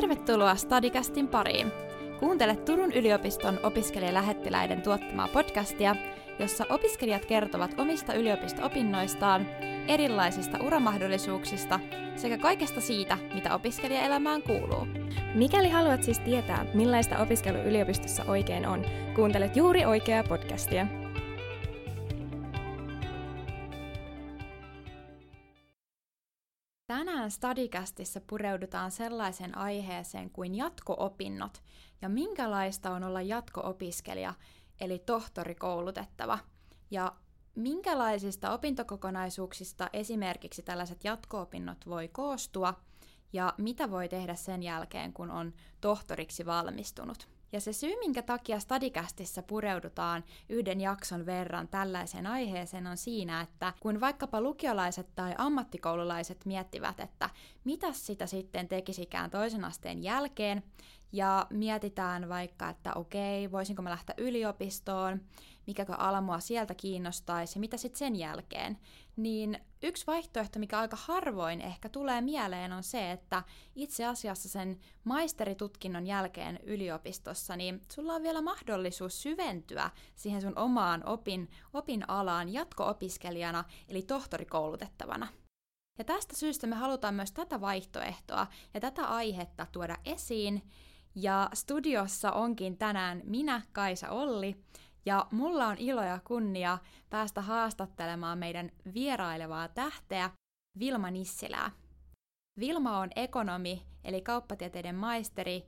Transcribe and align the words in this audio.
Tervetuloa 0.00 0.54
Stadicastin 0.54 1.28
pariin. 1.28 1.72
Kuuntele 2.18 2.56
Turun 2.56 2.92
yliopiston 2.92 3.60
opiskelijalähettiläiden 3.62 4.82
tuottamaa 4.82 5.28
podcastia, 5.28 5.96
jossa 6.38 6.64
opiskelijat 6.70 7.24
kertovat 7.24 7.74
omista 7.78 8.14
yliopisto-opinnoistaan, 8.14 9.46
erilaisista 9.88 10.58
uramahdollisuuksista 10.66 11.80
sekä 12.16 12.38
kaikesta 12.38 12.80
siitä, 12.80 13.18
mitä 13.34 13.54
opiskelijaelämään 13.54 14.42
kuuluu. 14.42 14.86
Mikäli 15.34 15.68
haluat 15.68 16.02
siis 16.02 16.18
tietää, 16.18 16.66
millaista 16.74 17.18
opiskelu 17.18 17.58
yliopistossa 17.58 18.24
oikein 18.28 18.66
on, 18.66 18.84
kuuntelet 19.14 19.56
juuri 19.56 19.84
oikeaa 19.84 20.24
podcastia. 20.24 20.86
Tänään 27.30 27.54
Stadicastissa 27.54 28.20
pureudutaan 28.26 28.90
sellaiseen 28.90 29.58
aiheeseen 29.58 30.30
kuin 30.30 30.54
jatko-opinnot 30.54 31.62
ja 32.02 32.08
minkälaista 32.08 32.90
on 32.90 33.04
olla 33.04 33.22
jatko-opiskelija, 33.22 34.34
eli 34.80 34.98
tohtorikoulutettava. 34.98 36.38
Ja 36.90 37.12
minkälaisista 37.54 38.52
opintokokonaisuuksista 38.52 39.90
esimerkiksi 39.92 40.62
tällaiset 40.62 41.04
jatko-opinnot 41.04 41.86
voi 41.86 42.08
koostua 42.08 42.74
ja 43.32 43.54
mitä 43.58 43.90
voi 43.90 44.08
tehdä 44.08 44.34
sen 44.34 44.62
jälkeen, 44.62 45.12
kun 45.12 45.30
on 45.30 45.52
tohtoriksi 45.80 46.46
valmistunut. 46.46 47.28
Ja 47.52 47.60
se 47.60 47.72
syy, 47.72 47.98
minkä 47.98 48.22
takia 48.22 48.60
Stadikästissä 48.60 49.42
pureudutaan 49.42 50.24
yhden 50.48 50.80
jakson 50.80 51.26
verran 51.26 51.68
tällaiseen 51.68 52.26
aiheeseen 52.26 52.86
on 52.86 52.96
siinä, 52.96 53.40
että 53.40 53.72
kun 53.80 54.00
vaikkapa 54.00 54.40
lukiolaiset 54.40 55.14
tai 55.14 55.34
ammattikoululaiset 55.38 56.46
miettivät, 56.46 57.00
että 57.00 57.30
mitä 57.64 57.92
sitä 57.92 58.26
sitten 58.26 58.68
tekisikään 58.68 59.30
toisen 59.30 59.64
asteen 59.64 60.02
jälkeen, 60.02 60.62
ja 61.12 61.46
mietitään 61.50 62.28
vaikka, 62.28 62.68
että 62.68 62.94
okei, 62.94 63.52
voisinko 63.52 63.82
mä 63.82 63.90
lähteä 63.90 64.14
yliopistoon, 64.18 65.20
mikäkö 65.66 65.94
ala 65.94 66.20
mua 66.20 66.40
sieltä 66.40 66.74
kiinnostaisi 66.74 67.58
mitä 67.58 67.76
sitten 67.76 67.98
sen 67.98 68.16
jälkeen, 68.16 68.78
niin 69.16 69.58
yksi 69.82 70.06
vaihtoehto, 70.06 70.58
mikä 70.58 70.78
aika 70.78 70.96
harvoin 71.00 71.60
ehkä 71.60 71.88
tulee 71.88 72.20
mieleen, 72.20 72.72
on 72.72 72.82
se, 72.82 73.10
että 73.10 73.42
itse 73.74 74.06
asiassa 74.06 74.48
sen 74.48 74.80
maisteritutkinnon 75.04 76.06
jälkeen 76.06 76.58
yliopistossa, 76.62 77.56
niin 77.56 77.82
sulla 77.92 78.12
on 78.14 78.22
vielä 78.22 78.42
mahdollisuus 78.42 79.22
syventyä 79.22 79.90
siihen 80.14 80.40
sun 80.40 80.58
omaan 80.58 81.06
opin, 81.06 81.50
opinalaan 81.72 82.52
jatko-opiskelijana, 82.52 83.64
eli 83.88 84.02
tohtorikoulutettavana. 84.02 85.28
Ja 85.98 86.04
tästä 86.04 86.36
syystä 86.36 86.66
me 86.66 86.76
halutaan 86.76 87.14
myös 87.14 87.32
tätä 87.32 87.60
vaihtoehtoa 87.60 88.46
ja 88.74 88.80
tätä 88.80 89.04
aihetta 89.04 89.66
tuoda 89.72 89.96
esiin. 90.04 90.62
Ja 91.14 91.50
studiossa 91.54 92.32
onkin 92.32 92.78
tänään 92.78 93.20
minä, 93.24 93.62
Kaisa 93.72 94.10
Olli, 94.10 94.56
ja 95.06 95.26
mulla 95.30 95.66
on 95.66 95.78
ilo 95.78 96.02
ja 96.02 96.18
kunnia 96.24 96.78
päästä 97.10 97.40
haastattelemaan 97.40 98.38
meidän 98.38 98.70
vierailevaa 98.94 99.68
tähteä 99.68 100.30
Vilma 100.78 101.10
Nissilää. 101.10 101.70
Vilma 102.58 102.98
on 102.98 103.10
ekonomi, 103.16 103.86
eli 104.04 104.22
kauppatieteiden 104.22 104.94
maisteri, 104.94 105.66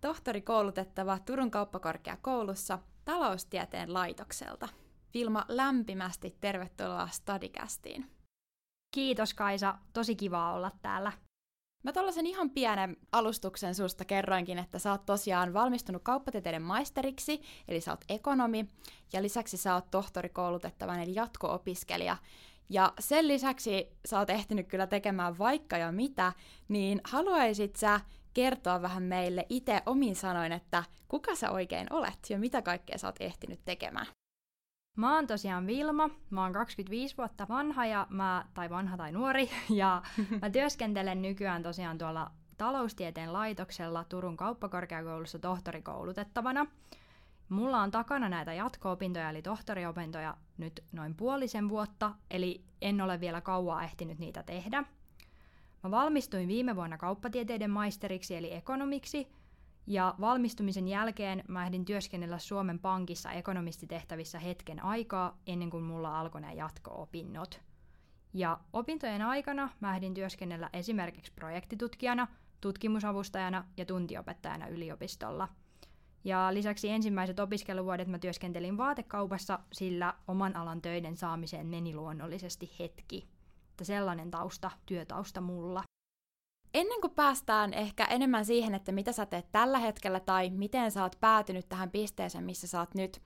tohtorikoulutettava 0.00 1.18
Turun 1.18 1.50
kauppakorkeakoulussa 1.50 2.78
taloustieteen 3.04 3.94
laitokselta. 3.94 4.68
Vilma, 5.14 5.44
lämpimästi 5.48 6.36
tervetuloa 6.40 7.08
Stadikästiin. 7.08 8.10
Kiitos 8.94 9.34
Kaisa, 9.34 9.78
tosi 9.92 10.16
kiva 10.16 10.52
olla 10.52 10.70
täällä. 10.82 11.12
Mä 11.82 11.92
tuollaisen 11.92 12.26
ihan 12.26 12.50
pienen 12.50 12.96
alustuksen 13.12 13.74
susta 13.74 14.04
kerroinkin, 14.04 14.58
että 14.58 14.78
sä 14.78 14.90
oot 14.90 15.06
tosiaan 15.06 15.54
valmistunut 15.54 16.02
kauppatieteiden 16.02 16.62
maisteriksi, 16.62 17.42
eli 17.68 17.80
sä 17.80 17.92
oot 17.92 18.04
ekonomi, 18.08 18.66
ja 19.12 19.22
lisäksi 19.22 19.56
sä 19.56 19.74
oot 19.74 19.90
tohtorikoulutettavan, 19.90 21.00
eli 21.00 21.14
jatko-opiskelija. 21.14 22.16
Ja 22.68 22.92
sen 23.00 23.28
lisäksi 23.28 23.88
sä 24.06 24.18
oot 24.18 24.30
ehtinyt 24.30 24.68
kyllä 24.68 24.86
tekemään 24.86 25.38
vaikka 25.38 25.76
ja 25.76 25.92
mitä, 25.92 26.32
niin 26.68 27.00
haluaisit 27.04 27.76
sä 27.76 28.00
kertoa 28.34 28.82
vähän 28.82 29.02
meille 29.02 29.46
itse 29.48 29.82
omin 29.86 30.16
sanoin, 30.16 30.52
että 30.52 30.84
kuka 31.08 31.34
sä 31.34 31.50
oikein 31.50 31.92
olet 31.92 32.18
ja 32.28 32.38
mitä 32.38 32.62
kaikkea 32.62 32.98
sä 32.98 33.08
oot 33.08 33.16
ehtinyt 33.20 33.60
tekemään? 33.64 34.06
Mä 34.98 35.14
oon 35.14 35.26
tosiaan 35.26 35.66
Vilma, 35.66 36.10
mä 36.30 36.42
oon 36.42 36.52
25 36.52 37.16
vuotta 37.16 37.46
vanha, 37.48 37.86
ja 37.86 38.06
mä, 38.10 38.44
tai 38.54 38.70
vanha 38.70 38.96
tai 38.96 39.12
nuori, 39.12 39.50
ja 39.70 40.02
mä 40.42 40.50
työskentelen 40.58 41.22
nykyään 41.22 41.62
tosiaan 41.62 41.98
tuolla 41.98 42.30
taloustieteen 42.56 43.32
laitoksella 43.32 44.04
Turun 44.04 44.36
kauppakorkeakoulussa 44.36 45.38
tohtorikoulutettavana. 45.38 46.66
Mulla 47.48 47.82
on 47.82 47.90
takana 47.90 48.28
näitä 48.28 48.52
jatko-opintoja, 48.52 49.30
eli 49.30 49.42
tohtoriopintoja, 49.42 50.36
nyt 50.56 50.84
noin 50.92 51.14
puolisen 51.14 51.68
vuotta, 51.68 52.14
eli 52.30 52.64
en 52.82 53.00
ole 53.00 53.20
vielä 53.20 53.40
kauaa 53.40 53.84
ehtinyt 53.84 54.18
niitä 54.18 54.42
tehdä. 54.42 54.84
Mä 55.82 55.90
valmistuin 55.90 56.48
viime 56.48 56.76
vuonna 56.76 56.98
kauppatieteiden 56.98 57.70
maisteriksi, 57.70 58.36
eli 58.36 58.52
ekonomiksi, 58.54 59.28
ja 59.88 60.14
valmistumisen 60.20 60.88
jälkeen 60.88 61.44
mä 61.48 61.66
ehdin 61.66 61.84
työskennellä 61.84 62.38
Suomen 62.38 62.78
Pankissa 62.78 63.32
ekonomistitehtävissä 63.32 64.38
hetken 64.38 64.84
aikaa 64.84 65.38
ennen 65.46 65.70
kuin 65.70 65.84
mulla 65.84 66.20
alkoi 66.20 66.40
nämä 66.40 66.52
jatko-opinnot. 66.52 67.60
Ja 68.34 68.60
opintojen 68.72 69.22
aikana 69.22 69.68
mä 69.80 69.96
ehdin 69.96 70.14
työskennellä 70.14 70.70
esimerkiksi 70.72 71.32
projektitutkijana, 71.32 72.26
tutkimusavustajana 72.60 73.64
ja 73.76 73.84
tuntiopettajana 73.84 74.68
yliopistolla. 74.68 75.48
Ja 76.24 76.54
lisäksi 76.54 76.88
ensimmäiset 76.88 77.40
opiskeluvuodet 77.40 78.08
mä 78.08 78.18
työskentelin 78.18 78.76
vaatekaupassa, 78.76 79.58
sillä 79.72 80.14
oman 80.26 80.56
alan 80.56 80.82
töiden 80.82 81.16
saamiseen 81.16 81.66
meni 81.66 81.94
luonnollisesti 81.94 82.70
hetki. 82.78 83.28
Että 83.70 83.84
sellainen 83.84 84.30
tausta, 84.30 84.70
työtausta 84.86 85.40
mulla. 85.40 85.82
Ennen 86.74 87.00
kuin 87.00 87.14
päästään 87.14 87.74
ehkä 87.74 88.04
enemmän 88.04 88.44
siihen, 88.44 88.74
että 88.74 88.92
mitä 88.92 89.12
sä 89.12 89.26
teet 89.26 89.52
tällä 89.52 89.78
hetkellä 89.78 90.20
tai 90.20 90.50
miten 90.50 90.90
sä 90.90 91.02
oot 91.02 91.16
päätynyt 91.20 91.68
tähän 91.68 91.90
pisteeseen, 91.90 92.44
missä 92.44 92.66
sä 92.66 92.80
oot 92.80 92.94
nyt, 92.94 93.22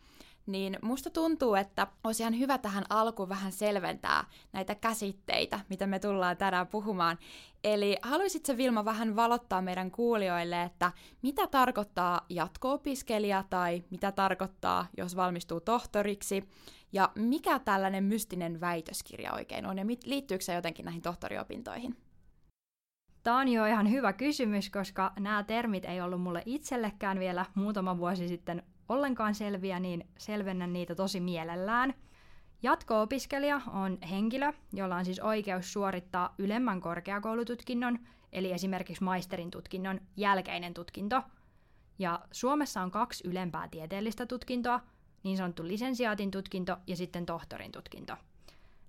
niin 0.46 0.78
musta 0.82 1.10
tuntuu, 1.10 1.54
että 1.54 1.86
olisi 2.04 2.22
ihan 2.22 2.38
hyvä 2.38 2.58
tähän 2.58 2.84
alkuun 2.88 3.28
vähän 3.28 3.52
selventää 3.52 4.24
näitä 4.52 4.74
käsitteitä, 4.74 5.60
mitä 5.68 5.86
me 5.86 5.98
tullaan 5.98 6.36
tänään 6.36 6.66
puhumaan. 6.66 7.18
Eli 7.64 7.96
haluaisitko 8.02 8.56
Vilma 8.56 8.84
vähän 8.84 9.16
valottaa 9.16 9.62
meidän 9.62 9.90
kuulijoille, 9.90 10.62
että 10.62 10.92
mitä 11.22 11.46
tarkoittaa 11.46 12.26
jatko-opiskelija 12.28 13.44
tai 13.50 13.84
mitä 13.90 14.12
tarkoittaa, 14.12 14.86
jos 14.96 15.16
valmistuu 15.16 15.60
tohtoriksi, 15.60 16.48
ja 16.92 17.12
mikä 17.14 17.58
tällainen 17.58 18.04
mystinen 18.04 18.60
väitöskirja 18.60 19.32
oikein 19.32 19.66
on, 19.66 19.78
ja 19.78 19.84
liittyykö 20.04 20.44
se 20.44 20.54
jotenkin 20.54 20.84
näihin 20.84 21.02
tohtoriopintoihin? 21.02 21.96
Tämä 23.22 23.38
on 23.38 23.48
jo 23.48 23.66
ihan 23.66 23.90
hyvä 23.90 24.12
kysymys, 24.12 24.70
koska 24.70 25.12
nämä 25.18 25.42
termit 25.42 25.84
ei 25.84 26.00
ollut 26.00 26.20
mulle 26.22 26.42
itsellekään 26.46 27.18
vielä 27.18 27.46
muutama 27.54 27.98
vuosi 27.98 28.28
sitten 28.28 28.62
ollenkaan 28.88 29.34
selviä, 29.34 29.80
niin 29.80 30.06
selvennän 30.18 30.72
niitä 30.72 30.94
tosi 30.94 31.20
mielellään. 31.20 31.94
Jatko-opiskelija 32.62 33.60
on 33.72 33.98
henkilö, 34.10 34.52
jolla 34.72 34.96
on 34.96 35.04
siis 35.04 35.20
oikeus 35.20 35.72
suorittaa 35.72 36.34
ylemmän 36.38 36.80
korkeakoulututkinnon, 36.80 37.98
eli 38.32 38.52
esimerkiksi 38.52 39.04
maisterin 39.04 39.50
tutkinnon 39.50 40.00
jälkeinen 40.16 40.74
tutkinto. 40.74 41.22
Ja 41.98 42.20
Suomessa 42.30 42.82
on 42.82 42.90
kaksi 42.90 43.28
ylempää 43.28 43.68
tieteellistä 43.68 44.26
tutkintoa, 44.26 44.80
niin 45.22 45.36
sanottu 45.36 45.66
lisensiaatin 45.66 46.30
tutkinto 46.30 46.76
ja 46.86 46.96
sitten 46.96 47.26
tohtorin 47.26 47.72
tutkinto. 47.72 48.16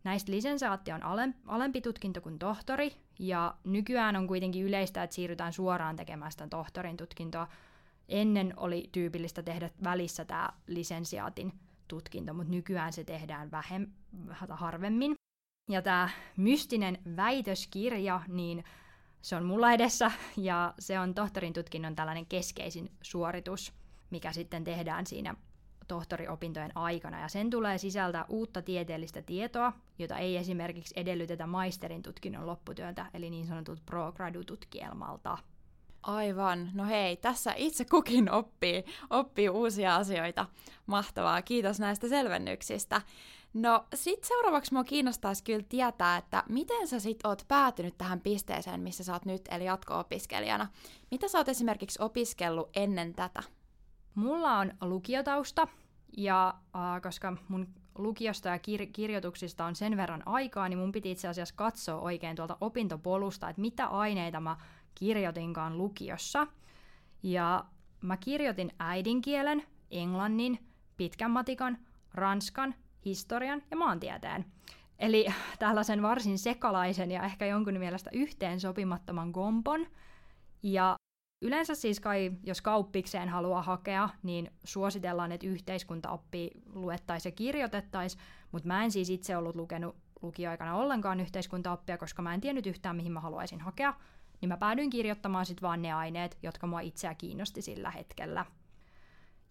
Näistä 0.03 0.31
lisensaatti 0.31 0.91
on 0.91 1.03
alempi 1.47 1.81
tutkinto 1.81 2.21
kuin 2.21 2.39
tohtori, 2.39 2.93
ja 3.19 3.55
nykyään 3.63 4.15
on 4.15 4.27
kuitenkin 4.27 4.63
yleistä, 4.63 5.03
että 5.03 5.13
siirrytään 5.15 5.53
suoraan 5.53 5.95
tekemään 5.95 6.31
sitä 6.31 6.47
tohtorin 6.47 6.97
tutkintoa. 6.97 7.47
Ennen 8.09 8.53
oli 8.57 8.89
tyypillistä 8.91 9.43
tehdä 9.43 9.69
välissä 9.83 10.25
tämä 10.25 10.49
lisensiaatin 10.67 11.53
tutkinto, 11.87 12.33
mutta 12.33 12.51
nykyään 12.51 12.93
se 12.93 13.03
tehdään 13.03 13.51
vähem, 13.51 13.87
harvemmin. 14.49 15.15
Ja 15.69 15.81
tämä 15.81 16.09
mystinen 16.37 16.97
väitöskirja, 17.15 18.21
niin 18.27 18.63
se 19.21 19.35
on 19.35 19.45
mulla 19.45 19.71
edessä, 19.71 20.11
ja 20.37 20.73
se 20.79 20.99
on 20.99 21.13
tohtorin 21.13 21.53
tutkinnon 21.53 21.95
tällainen 21.95 22.25
keskeisin 22.25 22.91
suoritus, 23.01 23.73
mikä 24.09 24.33
sitten 24.33 24.63
tehdään 24.63 25.07
siinä 25.07 25.35
tohtoriopintojen 25.87 26.77
aikana, 26.77 27.19
ja 27.19 27.27
sen 27.27 27.49
tulee 27.49 27.77
sisältää 27.77 28.25
uutta 28.29 28.61
tieteellistä 28.61 29.21
tietoa, 29.21 29.73
jota 29.99 30.17
ei 30.17 30.37
esimerkiksi 30.37 30.93
edellytetä 30.97 31.47
maisterin 31.47 32.03
tutkinnon 32.03 32.47
lopputyöntä, 32.47 33.05
eli 33.13 33.29
niin 33.29 33.47
sanotut 33.47 33.85
pro 33.85 34.13
tutkielmalta 34.45 35.37
Aivan. 36.03 36.69
No 36.73 36.85
hei, 36.85 37.17
tässä 37.17 37.53
itse 37.57 37.85
kukin 37.85 38.31
oppii, 38.31 38.85
oppii 39.09 39.49
uusia 39.49 39.95
asioita. 39.95 40.45
Mahtavaa. 40.85 41.41
Kiitos 41.41 41.79
näistä 41.79 42.09
selvennyksistä. 42.09 43.01
No 43.53 43.85
sit 43.93 44.23
seuraavaksi 44.23 44.73
mua 44.73 44.83
kiinnostaisi 44.83 45.43
kyllä 45.43 45.65
tietää, 45.69 46.17
että 46.17 46.43
miten 46.49 46.87
sä 46.87 46.99
sit 46.99 47.25
oot 47.25 47.45
päätynyt 47.47 47.97
tähän 47.97 48.21
pisteeseen, 48.21 48.79
missä 48.79 49.03
sä 49.03 49.13
oot 49.13 49.25
nyt, 49.25 49.41
eli 49.51 49.65
jatko-opiskelijana. 49.65 50.67
Mitä 51.11 51.27
sä 51.27 51.37
oot 51.37 51.49
esimerkiksi 51.49 52.01
opiskellut 52.01 52.69
ennen 52.75 53.13
tätä? 53.13 53.43
Mulla 54.15 54.57
on 54.57 54.71
lukiotausta, 54.81 55.67
ja 56.17 56.53
äh, 56.75 57.01
koska 57.01 57.37
mun 57.47 57.67
lukiosta 57.97 58.49
ja 58.49 58.57
kir- 58.57 58.89
kirjoituksista 58.93 59.65
on 59.65 59.75
sen 59.75 59.97
verran 59.97 60.23
aikaa, 60.25 60.69
niin 60.69 60.79
mun 60.79 60.91
piti 60.91 61.11
itse 61.11 61.27
asiassa 61.27 61.55
katsoa 61.57 62.01
oikein 62.01 62.35
tuolta 62.35 62.57
opintopolusta, 62.61 63.49
että 63.49 63.61
mitä 63.61 63.87
aineita 63.87 64.39
mä 64.39 64.57
kirjoitinkaan 64.95 65.77
lukiossa. 65.77 66.47
Ja 67.23 67.65
mä 68.01 68.17
kirjoitin 68.17 68.71
äidinkielen, 68.79 69.63
englannin, 69.91 70.59
pitkän 70.97 71.31
matikan, 71.31 71.77
ranskan, 72.13 72.75
historian 73.05 73.61
ja 73.71 73.77
maantieteen. 73.77 74.45
Eli 74.99 75.27
tällaisen 75.59 76.01
varsin 76.01 76.39
sekalaisen 76.39 77.11
ja 77.11 77.23
ehkä 77.23 77.45
jonkun 77.45 77.79
mielestä 77.79 78.09
yhteen 78.13 78.59
sopimattoman 78.59 79.31
kompon. 79.31 79.87
Ja 80.63 80.95
Yleensä 81.43 81.75
siis 81.75 81.99
kai, 81.99 82.31
jos 82.43 82.61
kauppikseen 82.61 83.29
haluaa 83.29 83.61
hakea, 83.61 84.09
niin 84.23 84.51
suositellaan, 84.63 85.31
että 85.31 85.47
yhteiskuntaoppi 85.47 86.51
luettaisiin 86.73 87.31
ja 87.31 87.35
kirjoitettaisiin, 87.35 88.21
mutta 88.51 88.67
mä 88.67 88.83
en 88.83 88.91
siis 88.91 89.09
itse 89.09 89.37
ollut 89.37 89.55
lukenut 89.55 89.95
lukioaikana 90.21 90.75
ollenkaan 90.75 91.19
yhteiskuntaoppia, 91.19 91.97
koska 91.97 92.21
mä 92.21 92.33
en 92.33 92.41
tiennyt 92.41 92.65
yhtään, 92.65 92.95
mihin 92.95 93.11
mä 93.11 93.19
haluaisin 93.19 93.61
hakea, 93.61 93.93
niin 94.41 94.49
mä 94.49 94.57
päädyin 94.57 94.89
kirjoittamaan 94.89 95.45
sitten 95.45 95.61
vaan 95.61 95.81
ne 95.81 95.93
aineet, 95.93 96.37
jotka 96.43 96.67
mua 96.67 96.79
itseä 96.79 97.13
kiinnosti 97.13 97.61
sillä 97.61 97.91
hetkellä. 97.91 98.45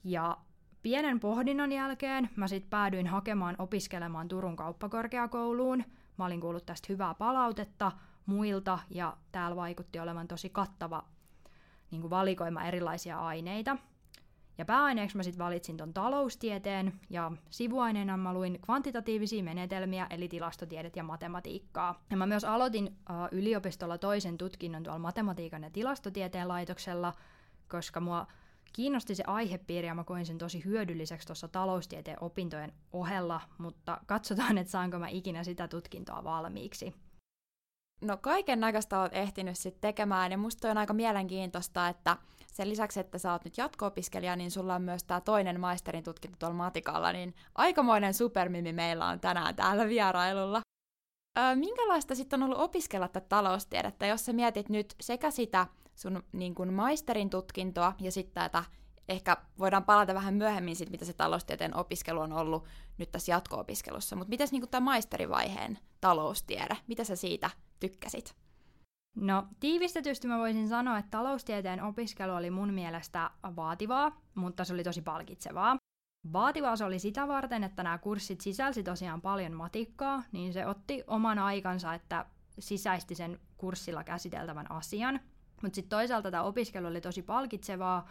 Ja 0.04 0.36
pienen 0.82 1.20
pohdinnan 1.20 1.72
jälkeen 1.72 2.30
mä 2.36 2.48
sitten 2.48 2.70
päädyin 2.70 3.06
hakemaan 3.06 3.56
opiskelemaan 3.58 4.28
Turun 4.28 4.56
kauppakorkeakouluun. 4.56 5.84
Mä 6.18 6.24
olin 6.24 6.40
kuullut 6.40 6.66
tästä 6.66 6.86
hyvää 6.88 7.14
palautetta 7.14 7.92
muilta 8.26 8.78
ja 8.90 9.16
täällä 9.32 9.56
vaikutti 9.56 9.98
olevan 9.98 10.28
tosi 10.28 10.50
kattava 10.50 11.04
niin 11.92 12.00
kuin 12.00 12.10
valikoima 12.10 12.64
erilaisia 12.64 13.20
aineita. 13.20 13.76
Ja 14.58 14.64
pääaineeksi 14.64 15.16
mä 15.16 15.22
sitten 15.22 15.44
valitsin 15.44 15.76
ton 15.76 15.94
taloustieteen 15.94 16.92
ja 17.10 17.32
sivuaineena 17.50 18.16
mä 18.16 18.34
luin 18.34 18.58
kvantitatiivisia 18.60 19.42
menetelmiä 19.42 20.06
eli 20.10 20.28
tilastotiedet 20.28 20.96
ja 20.96 21.02
matematiikkaa. 21.02 22.02
Ja 22.10 22.16
mä 22.16 22.26
myös 22.26 22.44
aloitin 22.44 22.86
uh, 22.86 23.38
yliopistolla 23.38 23.98
toisen 23.98 24.38
tutkinnon 24.38 24.82
tuolla 24.82 24.98
matematiikan 24.98 25.62
ja 25.62 25.70
tilastotieteen 25.70 26.48
laitoksella, 26.48 27.12
koska 27.68 28.00
mua 28.00 28.26
kiinnosti 28.72 29.14
se 29.14 29.24
aihepiiri 29.26 29.86
ja 29.86 29.94
mä 29.94 30.04
koin 30.04 30.26
sen 30.26 30.38
tosi 30.38 30.64
hyödylliseksi 30.64 31.26
tuossa 31.26 31.48
taloustieteen 31.48 32.18
opintojen 32.20 32.72
ohella, 32.92 33.40
mutta 33.58 34.00
katsotaan, 34.06 34.58
että 34.58 34.70
saanko 34.70 34.98
mä 34.98 35.08
ikinä 35.08 35.44
sitä 35.44 35.68
tutkintoa 35.68 36.24
valmiiksi 36.24 36.94
no 38.02 38.16
kaiken 38.16 38.60
näköistä 38.60 39.00
olet 39.00 39.14
ehtinyt 39.14 39.58
sitten 39.58 39.80
tekemään, 39.80 40.32
ja 40.32 40.38
musta 40.38 40.70
on 40.70 40.78
aika 40.78 40.94
mielenkiintoista, 40.94 41.88
että 41.88 42.16
sen 42.52 42.68
lisäksi, 42.68 43.00
että 43.00 43.18
sä 43.18 43.32
oot 43.32 43.44
nyt 43.44 43.58
jatko-opiskelija, 43.58 44.36
niin 44.36 44.50
sulla 44.50 44.74
on 44.74 44.82
myös 44.82 45.04
tämä 45.04 45.20
toinen 45.20 45.60
maisterin 45.60 46.04
tutkinto 46.04 46.36
tuolla 46.38 46.56
matikalla, 46.56 47.12
niin 47.12 47.34
aikamoinen 47.54 48.14
supermimi 48.14 48.72
meillä 48.72 49.06
on 49.06 49.20
tänään 49.20 49.56
täällä 49.56 49.88
vierailulla. 49.88 50.60
Öö, 51.38 51.56
minkälaista 51.56 52.14
sitten 52.14 52.42
on 52.42 52.46
ollut 52.46 52.62
opiskella 52.62 53.08
tätä 53.08 53.26
taloustiedettä, 53.28 54.06
jos 54.06 54.24
sä 54.24 54.32
mietit 54.32 54.68
nyt 54.68 54.94
sekä 55.00 55.30
sitä 55.30 55.66
sun 55.94 56.22
niin 56.32 56.54
kun 56.54 56.72
maisterin 56.72 57.30
tutkintoa 57.30 57.92
ja 58.00 58.12
sitten 58.12 58.42
tätä, 58.42 58.64
ehkä 59.08 59.36
voidaan 59.58 59.84
palata 59.84 60.14
vähän 60.14 60.34
myöhemmin 60.34 60.76
siitä, 60.76 60.90
mitä 60.90 61.04
se 61.04 61.12
taloustieteen 61.12 61.76
opiskelu 61.76 62.20
on 62.20 62.32
ollut 62.32 62.64
nyt 62.98 63.12
tässä 63.12 63.32
jatko-opiskelussa, 63.32 64.16
mutta 64.16 64.30
miten 64.30 64.48
niin 64.52 64.68
tämä 64.68 64.84
maisterivaiheen 64.84 65.78
taloustiede, 66.00 66.76
mitä 66.86 67.04
sä 67.04 67.16
siitä 67.16 67.50
tykkäsit? 67.82 68.34
No 69.16 69.46
tiivistetysti 69.60 70.28
mä 70.28 70.38
voisin 70.38 70.68
sanoa, 70.68 70.98
että 70.98 71.10
taloustieteen 71.10 71.82
opiskelu 71.82 72.32
oli 72.32 72.50
mun 72.50 72.74
mielestä 72.74 73.30
vaativaa, 73.56 74.20
mutta 74.34 74.64
se 74.64 74.74
oli 74.74 74.84
tosi 74.84 75.02
palkitsevaa. 75.02 75.76
Vaativaa 76.32 76.76
se 76.76 76.84
oli 76.84 76.98
sitä 76.98 77.28
varten, 77.28 77.64
että 77.64 77.82
nämä 77.82 77.98
kurssit 77.98 78.40
sisälsi 78.40 78.82
tosiaan 78.82 79.20
paljon 79.20 79.52
matikkaa, 79.52 80.22
niin 80.32 80.52
se 80.52 80.66
otti 80.66 81.04
oman 81.06 81.38
aikansa, 81.38 81.94
että 81.94 82.26
sisäisti 82.58 83.14
sen 83.14 83.40
kurssilla 83.56 84.04
käsiteltävän 84.04 84.70
asian. 84.70 85.20
Mutta 85.62 85.76
sitten 85.76 85.98
toisaalta 85.98 86.30
tämä 86.30 86.42
opiskelu 86.42 86.86
oli 86.86 87.00
tosi 87.00 87.22
palkitsevaa. 87.22 88.08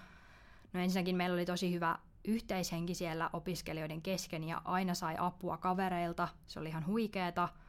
No 0.73 0.79
ensinnäkin 0.79 1.15
meillä 1.15 1.33
oli 1.33 1.45
tosi 1.45 1.73
hyvä 1.73 1.99
yhteishenki 2.25 2.95
siellä 2.95 3.29
opiskelijoiden 3.33 4.01
kesken 4.01 4.43
ja 4.43 4.61
aina 4.65 4.93
sai 4.93 5.15
apua 5.17 5.57
kavereilta, 5.57 6.27
se 6.45 6.59
oli 6.59 6.69
ihan 6.69 6.85
huikeeta– 6.87 7.49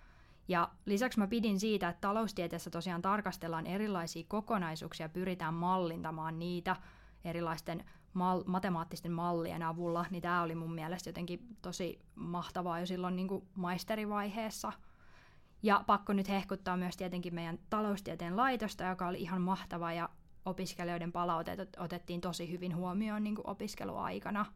ja 0.49 0.71
lisäksi 0.87 1.19
mä 1.19 1.27
pidin 1.27 1.61
siitä, 1.61 1.89
että 1.89 2.01
taloustieteessä 2.01 2.71
tosiaan 2.71 3.03
tarkastellaan 3.03 3.67
erilaisia 3.67 4.25
kokonaisuuksia 4.29 5.09
pyritään 5.09 5.55
mallintamaan 5.55 6.39
niitä 6.39 6.77
erilaisten 7.25 7.85
mal- 8.15 8.45
matemaattisten 8.47 9.13
mallien 9.13 9.63
avulla, 9.63 10.07
niin 10.11 10.23
tämä 10.23 10.43
oli 10.43 10.55
mun 10.55 10.75
mielestä 10.75 11.09
jotenkin 11.09 11.57
tosi 11.63 12.01
mahtavaa 12.15 12.81
jo 12.81 12.87
silloin 12.87 13.17
niin 13.17 13.29
kuin 13.29 13.49
maisterivaiheessa. 13.55 14.73
Ja 15.63 15.85
pakko 15.87 16.13
nyt 16.13 16.29
hehkuttaa 16.29 16.77
myös 16.77 16.97
tietenkin 16.97 17.35
meidän 17.35 17.59
taloustieteen 17.71 18.37
laitosta, 18.37 18.85
joka 18.85 19.09
oli 19.09 19.21
ihan 19.21 19.43
mahtava 19.43 19.93
ja 19.93 20.09
opiskelijoiden 20.45 21.13
palautet 21.13 21.77
otettiin 21.79 22.21
tosi 22.21 22.51
hyvin 22.51 22.77
huomioon 22.77 23.25
niin 23.25 23.35
kuin 23.35 23.47
opiskeluaikana. 23.51 24.47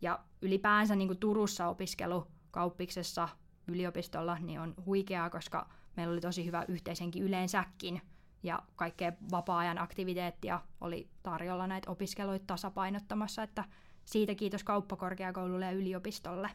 Ja 0.00 0.18
ylipäänsä 0.42 0.96
niin 0.96 1.08
kuin 1.08 1.18
Turussa 1.18 1.68
opiskelu 1.68 2.26
kauppiksessa 2.50 3.28
yliopistolla, 3.68 4.38
niin 4.38 4.60
on 4.60 4.74
huikeaa, 4.86 5.30
koska 5.30 5.68
meillä 5.96 6.12
oli 6.12 6.20
tosi 6.20 6.46
hyvä 6.46 6.64
yhteishenki 6.68 7.20
yleensäkin, 7.20 8.02
ja 8.42 8.62
kaikkea 8.76 9.12
vapaa-ajan 9.30 9.78
aktiviteettia 9.78 10.60
oli 10.80 11.08
tarjolla 11.22 11.66
näitä 11.66 11.90
opiskeluita 11.90 12.44
tasapainottamassa, 12.46 13.42
että 13.42 13.64
siitä 14.04 14.34
kiitos 14.34 14.64
kauppakorkeakoululle 14.64 15.64
ja 15.64 15.72
yliopistolle. 15.72 16.50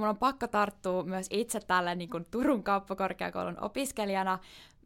Mun 0.00 0.08
on 0.08 0.16
pakko 0.18 0.46
tarttua 0.48 1.02
myös 1.02 1.26
itse 1.30 1.60
tälle 1.60 1.94
niin 1.94 2.10
kuin 2.10 2.26
Turun 2.30 2.62
kauppakorkeakoulun 2.62 3.62
opiskelijana. 3.64 4.38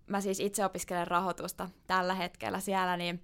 Mä 0.06 0.20
siis 0.20 0.40
itse 0.40 0.64
opiskelen 0.64 1.06
rahoitusta 1.06 1.68
tällä 1.86 2.14
hetkellä 2.14 2.60
siellä, 2.60 2.96
niin 2.96 3.22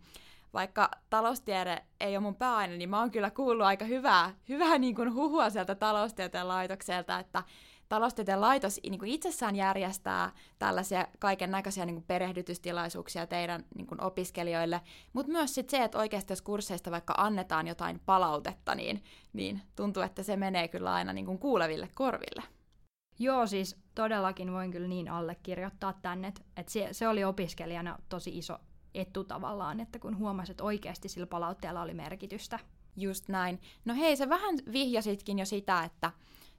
vaikka 0.53 0.91
taloustiede 1.11 1.85
ei 2.01 2.17
ole 2.17 2.23
mun 2.23 2.35
pääaine, 2.35 2.77
niin 2.77 2.91
mä 2.91 3.01
oon 3.01 3.11
kyllä 3.11 3.31
kuullut 3.31 3.67
aika 3.67 3.85
hyvää, 3.85 4.35
hyvää 4.49 4.79
niin 4.79 4.95
kuin 4.95 5.15
huhua 5.15 5.51
sieltä 5.51 5.75
taloustieteen 5.75 6.49
laitokselta, 6.49 7.19
että 7.19 7.43
taloustieteen 7.89 8.41
laitos 8.41 8.81
niin 8.83 8.99
kuin 8.99 9.11
itsessään 9.11 9.57
järjestää 9.57 10.33
tällaisia 10.59 11.07
kaiken 11.19 11.51
näköisiä 11.51 11.87
niin 11.87 12.05
perehdytystilaisuuksia 12.07 13.27
teidän 13.27 13.65
niin 13.75 13.87
kuin 13.87 14.03
opiskelijoille, 14.03 14.81
mutta 15.13 15.33
myös 15.33 15.55
sit 15.55 15.71
se, 15.71 15.85
että 15.85 15.99
oikeasti 15.99 16.33
jos 16.33 16.43
kursseista 16.43 16.91
vaikka 16.91 17.15
annetaan 17.17 17.67
jotain 17.67 18.01
palautetta, 18.07 18.75
niin, 18.75 19.05
niin 19.33 19.63
tuntuu, 19.77 20.03
että 20.03 20.23
se 20.23 20.37
menee 20.37 20.69
kyllä 20.69 20.93
aina 20.93 21.13
niin 21.13 21.27
kuin 21.27 21.39
kuuleville 21.39 21.89
korville. 21.95 22.43
Joo, 23.19 23.47
siis 23.47 23.77
todellakin 23.95 24.53
voin 24.53 24.71
kyllä 24.71 24.89
niin 24.89 25.09
allekirjoittaa 25.09 25.93
tänne, 25.93 26.29
että 26.29 26.73
se, 26.73 26.89
se 26.93 27.09
oli 27.09 27.25
opiskelijana 27.25 27.99
tosi 28.09 28.39
iso 28.39 28.59
etu 28.95 29.25
tavallaan, 29.25 29.81
että 29.81 29.99
kun 29.99 30.19
huomasit, 30.19 30.51
että 30.51 30.65
oikeasti 30.65 31.09
sillä 31.09 31.27
palautteella 31.27 31.83
oli 31.83 31.95
merkitystä. 31.95 32.59
Just 32.97 33.29
näin. 33.29 33.61
No 33.85 33.95
hei, 33.95 34.17
sä 34.17 34.29
vähän 34.29 34.55
vihjasitkin 34.73 35.39
jo 35.39 35.45
sitä, 35.45 35.85
että 35.85 36.13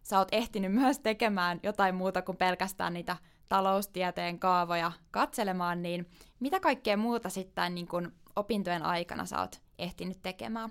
sä 0.03 0.17
oot 0.17 0.27
ehtinyt 0.31 0.73
myös 0.73 0.99
tekemään 0.99 1.59
jotain 1.63 1.95
muuta 1.95 2.21
kuin 2.21 2.37
pelkästään 2.37 2.93
niitä 2.93 3.17
taloustieteen 3.49 4.39
kaavoja 4.39 4.91
katselemaan, 5.11 5.81
niin 5.81 6.09
mitä 6.39 6.59
kaikkea 6.59 6.97
muuta 6.97 7.29
sitten 7.29 7.75
niin 7.75 7.87
kun 7.87 8.11
opintojen 8.35 8.83
aikana 8.83 9.25
sä 9.25 9.39
oot 9.39 9.61
ehtinyt 9.79 10.21
tekemään? 10.21 10.69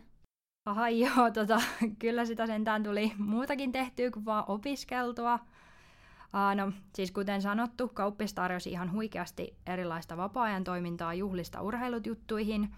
Aha, 0.66 0.88
joo, 1.04 1.30
tota, 1.35 1.62
kyllä 1.99 2.25
sitä 2.25 2.47
sentään 2.47 2.82
tuli 2.82 3.12
muutakin 3.18 3.73
tehtyä 3.73 4.11
kuin 4.11 4.25
vaan 4.25 4.44
opiskeltua. 4.49 5.35
Uh, 5.35 6.56
no, 6.56 6.73
siis 6.94 7.12
kuten 7.12 7.42
sanottu, 7.42 7.88
kauppis 7.88 8.35
tarjosi 8.35 8.70
ihan 8.70 8.92
huikeasti 8.92 9.56
erilaista 9.66 10.16
vapaa-ajan 10.16 10.64
toimintaa 10.64 11.14
juhlista 11.14 11.62
urheilutjuttuihin, 11.62 12.75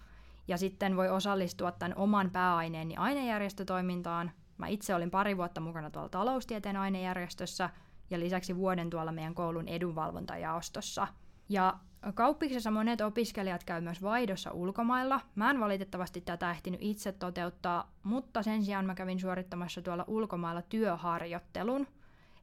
ja 0.47 0.57
sitten 0.57 0.95
voi 0.95 1.09
osallistua 1.09 1.71
tämän 1.71 1.97
oman 1.97 2.29
pääaineeni 2.29 2.97
ainejärjestötoimintaan, 2.97 4.31
Mä 4.57 4.67
itse 4.67 4.95
olin 4.95 5.11
pari 5.11 5.37
vuotta 5.37 5.61
mukana 5.61 5.89
tuolla 5.89 6.09
taloustieteen 6.09 6.77
ainejärjestössä 6.77 7.69
ja 8.09 8.19
lisäksi 8.19 8.55
vuoden 8.55 8.89
tuolla 8.89 9.11
meidän 9.11 9.35
koulun 9.35 9.67
edunvalvontajaostossa. 9.67 11.07
Ja 11.49 11.73
kauppiksessa 12.13 12.71
monet 12.71 13.01
opiskelijat 13.01 13.63
käy 13.63 13.81
myös 13.81 14.01
vaihdossa 14.01 14.51
ulkomailla. 14.51 15.21
Mä 15.35 15.49
en 15.49 15.59
valitettavasti 15.59 16.21
tätä 16.21 16.51
ehtinyt 16.51 16.79
itse 16.83 17.11
toteuttaa, 17.11 17.91
mutta 18.03 18.43
sen 18.43 18.63
sijaan 18.63 18.85
mä 18.85 18.95
kävin 18.95 19.19
suorittamassa 19.19 19.81
tuolla 19.81 20.05
ulkomailla 20.07 20.61
työharjoittelun. 20.61 21.87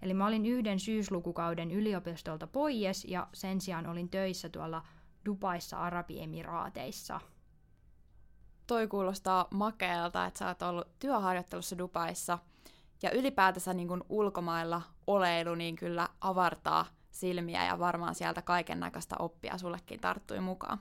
Eli 0.03 0.15
mä 0.15 0.27
olin 0.27 0.47
yhden 0.47 0.81
syyslukukauden 0.81 1.71
yliopistolta 1.71 2.47
pois 2.47 3.05
ja 3.05 3.27
sen 3.33 3.61
sijaan 3.61 3.87
olin 3.87 4.09
töissä 4.09 4.49
tuolla 4.49 4.83
Dubaissa 5.27 5.79
Arabiemiraateissa. 5.79 7.21
Toi 8.69 8.89
kuulostaa 8.89 9.49
makealta, 9.51 10.27
että 10.27 10.39
sä 10.39 10.49
oot 10.49 10.63
ollut 10.63 10.89
työharjoittelussa 10.99 11.79
Dubaissa 11.79 12.39
ja 13.03 13.11
ylipäätänsä 13.11 13.75
niin 13.75 13.89
kuin 13.89 14.03
ulkomailla 14.09 14.83
oleilu 15.07 15.55
niin 15.55 15.77
kyllä 15.77 16.09
avartaa 16.21 16.87
silmiä 17.11 17.65
ja 17.65 17.79
varmaan 17.79 18.15
sieltä 18.15 18.43
kaiken 18.43 18.81
näköistä 18.81 19.17
oppia 19.19 19.59
sullekin 19.59 20.01
tarttui 20.01 20.41
mukaan. 20.41 20.79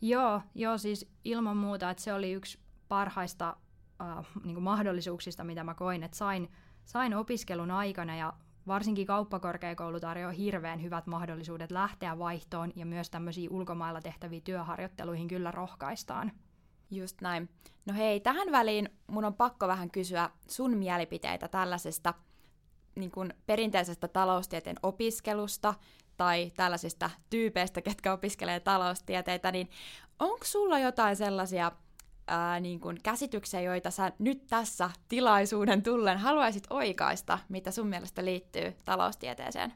Joo, 0.00 0.42
joo, 0.54 0.78
siis 0.78 1.10
ilman 1.24 1.56
muuta, 1.56 1.90
että 1.90 2.02
se 2.02 2.12
oli 2.12 2.32
yksi 2.32 2.58
parhaista 2.88 3.56
äh, 4.00 4.26
niin 4.44 4.54
kuin 4.54 4.64
mahdollisuuksista, 4.64 5.44
mitä 5.44 5.64
mä 5.64 5.74
koin, 5.74 6.02
että 6.02 6.16
sain, 6.16 6.52
sain 6.84 7.14
opiskelun 7.14 7.70
aikana 7.70 8.16
ja 8.16 8.32
varsinkin 8.66 9.06
kauppakorkeakoulu 9.06 10.00
tarjoaa 10.00 10.32
hirveän 10.32 10.82
hyvät 10.82 11.06
mahdollisuudet 11.06 11.70
lähteä 11.70 12.18
vaihtoon 12.18 12.72
ja 12.76 12.86
myös 12.86 13.10
tämmöisiä 13.10 13.50
ulkomailla 13.50 14.00
tehtäviä 14.00 14.40
työharjoitteluihin 14.44 15.28
kyllä 15.28 15.50
rohkaistaan. 15.50 16.32
Just 16.92 17.20
näin. 17.20 17.48
No 17.86 17.94
hei, 17.94 18.20
tähän 18.20 18.52
väliin 18.52 18.88
mun 19.06 19.24
on 19.24 19.34
pakko 19.34 19.68
vähän 19.68 19.90
kysyä 19.90 20.30
sun 20.48 20.76
mielipiteitä 20.76 21.48
tällaisesta 21.48 22.14
niin 22.94 23.10
kuin 23.10 23.34
perinteisestä 23.46 24.08
taloustieteen 24.08 24.76
opiskelusta 24.82 25.74
tai 26.16 26.52
tällaisista 26.56 27.10
tyypeistä, 27.30 27.82
ketkä 27.82 28.12
opiskelee 28.12 28.60
taloustieteitä, 28.60 29.52
niin 29.52 29.70
onko 30.18 30.44
sulla 30.44 30.78
jotain 30.78 31.16
sellaisia 31.16 31.72
ää, 32.26 32.60
niin 32.60 32.80
kuin 32.80 32.98
käsityksiä, 33.02 33.60
joita 33.60 33.90
sä 33.90 34.12
nyt 34.18 34.46
tässä 34.46 34.90
tilaisuuden 35.08 35.82
tullen 35.82 36.18
haluaisit 36.18 36.64
oikaista, 36.70 37.38
mitä 37.48 37.70
sun 37.70 37.86
mielestä 37.86 38.24
liittyy 38.24 38.76
taloustieteeseen? 38.84 39.72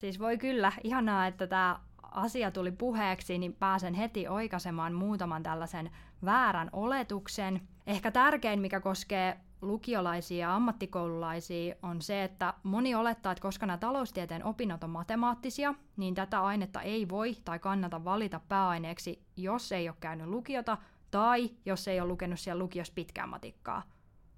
Siis 0.00 0.18
voi 0.18 0.38
kyllä, 0.38 0.72
ihanaa, 0.84 1.26
että 1.26 1.46
tämä 1.46 1.80
asia 2.14 2.50
tuli 2.50 2.72
puheeksi, 2.72 3.38
niin 3.38 3.52
pääsen 3.52 3.94
heti 3.94 4.28
oikaisemaan 4.28 4.92
muutaman 4.92 5.42
tällaisen 5.42 5.90
väärän 6.24 6.70
oletuksen. 6.72 7.60
Ehkä 7.86 8.10
tärkein, 8.10 8.60
mikä 8.60 8.80
koskee 8.80 9.40
lukiolaisia 9.62 10.38
ja 10.38 10.54
ammattikoululaisia, 10.54 11.74
on 11.82 12.02
se, 12.02 12.24
että 12.24 12.54
moni 12.62 12.94
olettaa, 12.94 13.32
että 13.32 13.42
koska 13.42 13.66
nämä 13.66 13.78
taloustieteen 13.78 14.44
opinnot 14.44 14.84
on 14.84 14.90
matemaattisia, 14.90 15.74
niin 15.96 16.14
tätä 16.14 16.42
ainetta 16.42 16.80
ei 16.80 17.08
voi 17.08 17.36
tai 17.44 17.58
kannata 17.58 18.04
valita 18.04 18.40
pääaineeksi, 18.48 19.22
jos 19.36 19.72
ei 19.72 19.88
ole 19.88 19.96
käynyt 20.00 20.26
lukiota 20.26 20.78
tai 21.10 21.50
jos 21.66 21.88
ei 21.88 22.00
ole 22.00 22.08
lukenut 22.08 22.40
siellä 22.40 22.62
lukiossa 22.62 22.94
pitkään 22.94 23.28
matikkaa. 23.28 23.82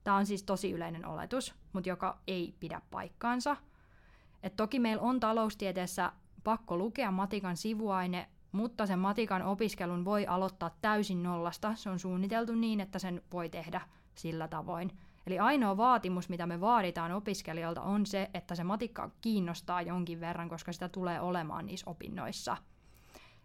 Tämä 0.05 0.17
on 0.17 0.27
siis 0.27 0.43
tosi 0.43 0.73
yleinen 0.73 1.07
oletus, 1.07 1.55
mutta 1.73 1.89
joka 1.89 2.19
ei 2.27 2.55
pidä 2.61 2.81
paikkaansa. 2.91 3.57
Et 4.43 4.57
toki 4.57 4.79
meillä 4.79 5.03
on 5.03 5.21
taloustieteessä 5.21 6.13
pakko 6.47 6.77
lukea 6.77 7.11
matikan 7.11 7.57
sivuaine, 7.57 8.29
mutta 8.53 8.87
sen 8.87 8.99
matikan 8.99 9.43
opiskelun 9.43 10.05
voi 10.05 10.27
aloittaa 10.27 10.71
täysin 10.81 11.23
nollasta. 11.23 11.75
Se 11.75 11.91
on 11.91 11.99
suunniteltu 11.99 12.55
niin, 12.55 12.81
että 12.81 12.99
sen 12.99 13.23
voi 13.33 13.49
tehdä 13.49 13.81
sillä 14.15 14.49
tavoin. 14.49 14.91
Eli 15.27 15.39
ainoa 15.39 15.77
vaatimus, 15.77 16.29
mitä 16.29 16.47
me 16.47 16.61
vaaditaan 16.61 17.13
opiskelijalta, 17.13 17.83
on 17.83 18.07
se, 18.07 18.31
että 18.35 18.55
se 18.55 18.65
matikka 18.65 19.11
kiinnostaa 19.21 19.83
jonkin 19.83 20.21
verran, 20.21 20.49
koska 20.49 20.73
sitä 20.73 20.89
tulee 20.89 21.21
olemaan 21.21 21.67
niissä 21.67 21.91
opinnoissa. 21.91 22.57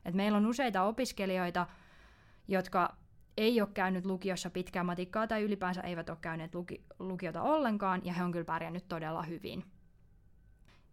Et 0.05 0.15
meillä 0.15 0.38
on 0.38 0.46
useita 0.46 0.84
opiskelijoita, 0.84 1.67
jotka 2.48 2.96
ei 3.38 3.62
ole 3.62 3.70
käynyt 3.74 4.05
lukiossa 4.05 4.50
pitkää 4.50 4.84
matikkaa 4.84 5.27
tai 5.27 5.41
ylipäänsä 5.43 5.81
eivät 5.81 6.10
ole 6.10 6.17
käyneet 6.22 6.55
luki- 6.55 6.86
lukiota 7.00 7.41
ollenkaan, 7.41 8.01
ja 8.03 8.13
he 8.13 8.24
on 8.24 8.31
kyllä 8.31 8.46
pärjännyt 8.46 8.88
todella 8.88 9.24
hyvin. 9.24 9.63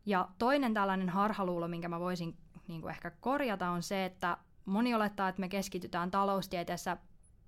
Ja 0.08 0.28
toinen 0.38 0.74
tällainen 0.74 1.08
harhaluulo, 1.08 1.68
minkä 1.68 1.88
mä 1.88 2.00
voisin 2.00 2.36
niin 2.68 2.80
kuin 2.80 2.90
ehkä 2.90 3.10
korjata, 3.10 3.70
on 3.70 3.82
se, 3.82 4.04
että 4.04 4.36
moni 4.64 4.94
olettaa, 4.94 5.28
että 5.28 5.40
me 5.40 5.48
keskitytään 5.48 6.10
taloustieteessä 6.10 6.96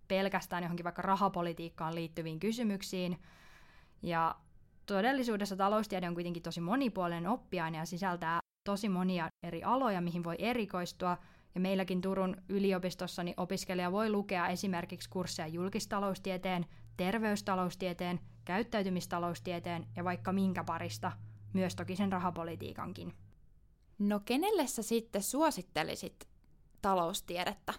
pelkästään 0.08 0.62
johonkin 0.62 0.84
vaikka 0.84 1.02
rahapolitiikkaan 1.02 1.94
liittyviin 1.94 2.40
kysymyksiin. 2.40 3.18
Ja 4.02 4.34
todellisuudessa 4.86 5.56
taloustiede 5.56 6.08
on 6.08 6.14
kuitenkin 6.14 6.42
tosi 6.42 6.60
monipuolinen 6.60 7.26
oppiaine 7.26 7.78
ja 7.78 7.84
sisältää 7.86 8.40
tosi 8.64 8.88
monia 8.88 9.28
eri 9.46 9.62
aloja, 9.62 10.00
mihin 10.00 10.24
voi 10.24 10.36
erikoistua. 10.38 11.18
Ja 11.54 11.60
meilläkin 11.60 12.00
Turun 12.00 12.36
yliopistossa 12.48 13.22
niin 13.22 13.34
opiskelija 13.36 13.92
voi 13.92 14.10
lukea 14.10 14.48
esimerkiksi 14.48 15.10
kursseja 15.10 15.48
julkistaloustieteen, 15.48 16.66
terveystaloustieteen, 16.96 18.20
käyttäytymistaloustieteen 18.44 19.86
ja 19.96 20.04
vaikka 20.04 20.32
minkä 20.32 20.64
parista, 20.64 21.12
myös 21.52 21.76
toki 21.76 21.96
sen 21.96 22.12
rahapolitiikankin. 22.12 23.14
No 23.98 24.20
kenelle 24.24 24.66
sä 24.66 24.82
sitten 24.82 25.22
suosittelisit 25.22 26.28
taloustiedettä? 26.82 27.74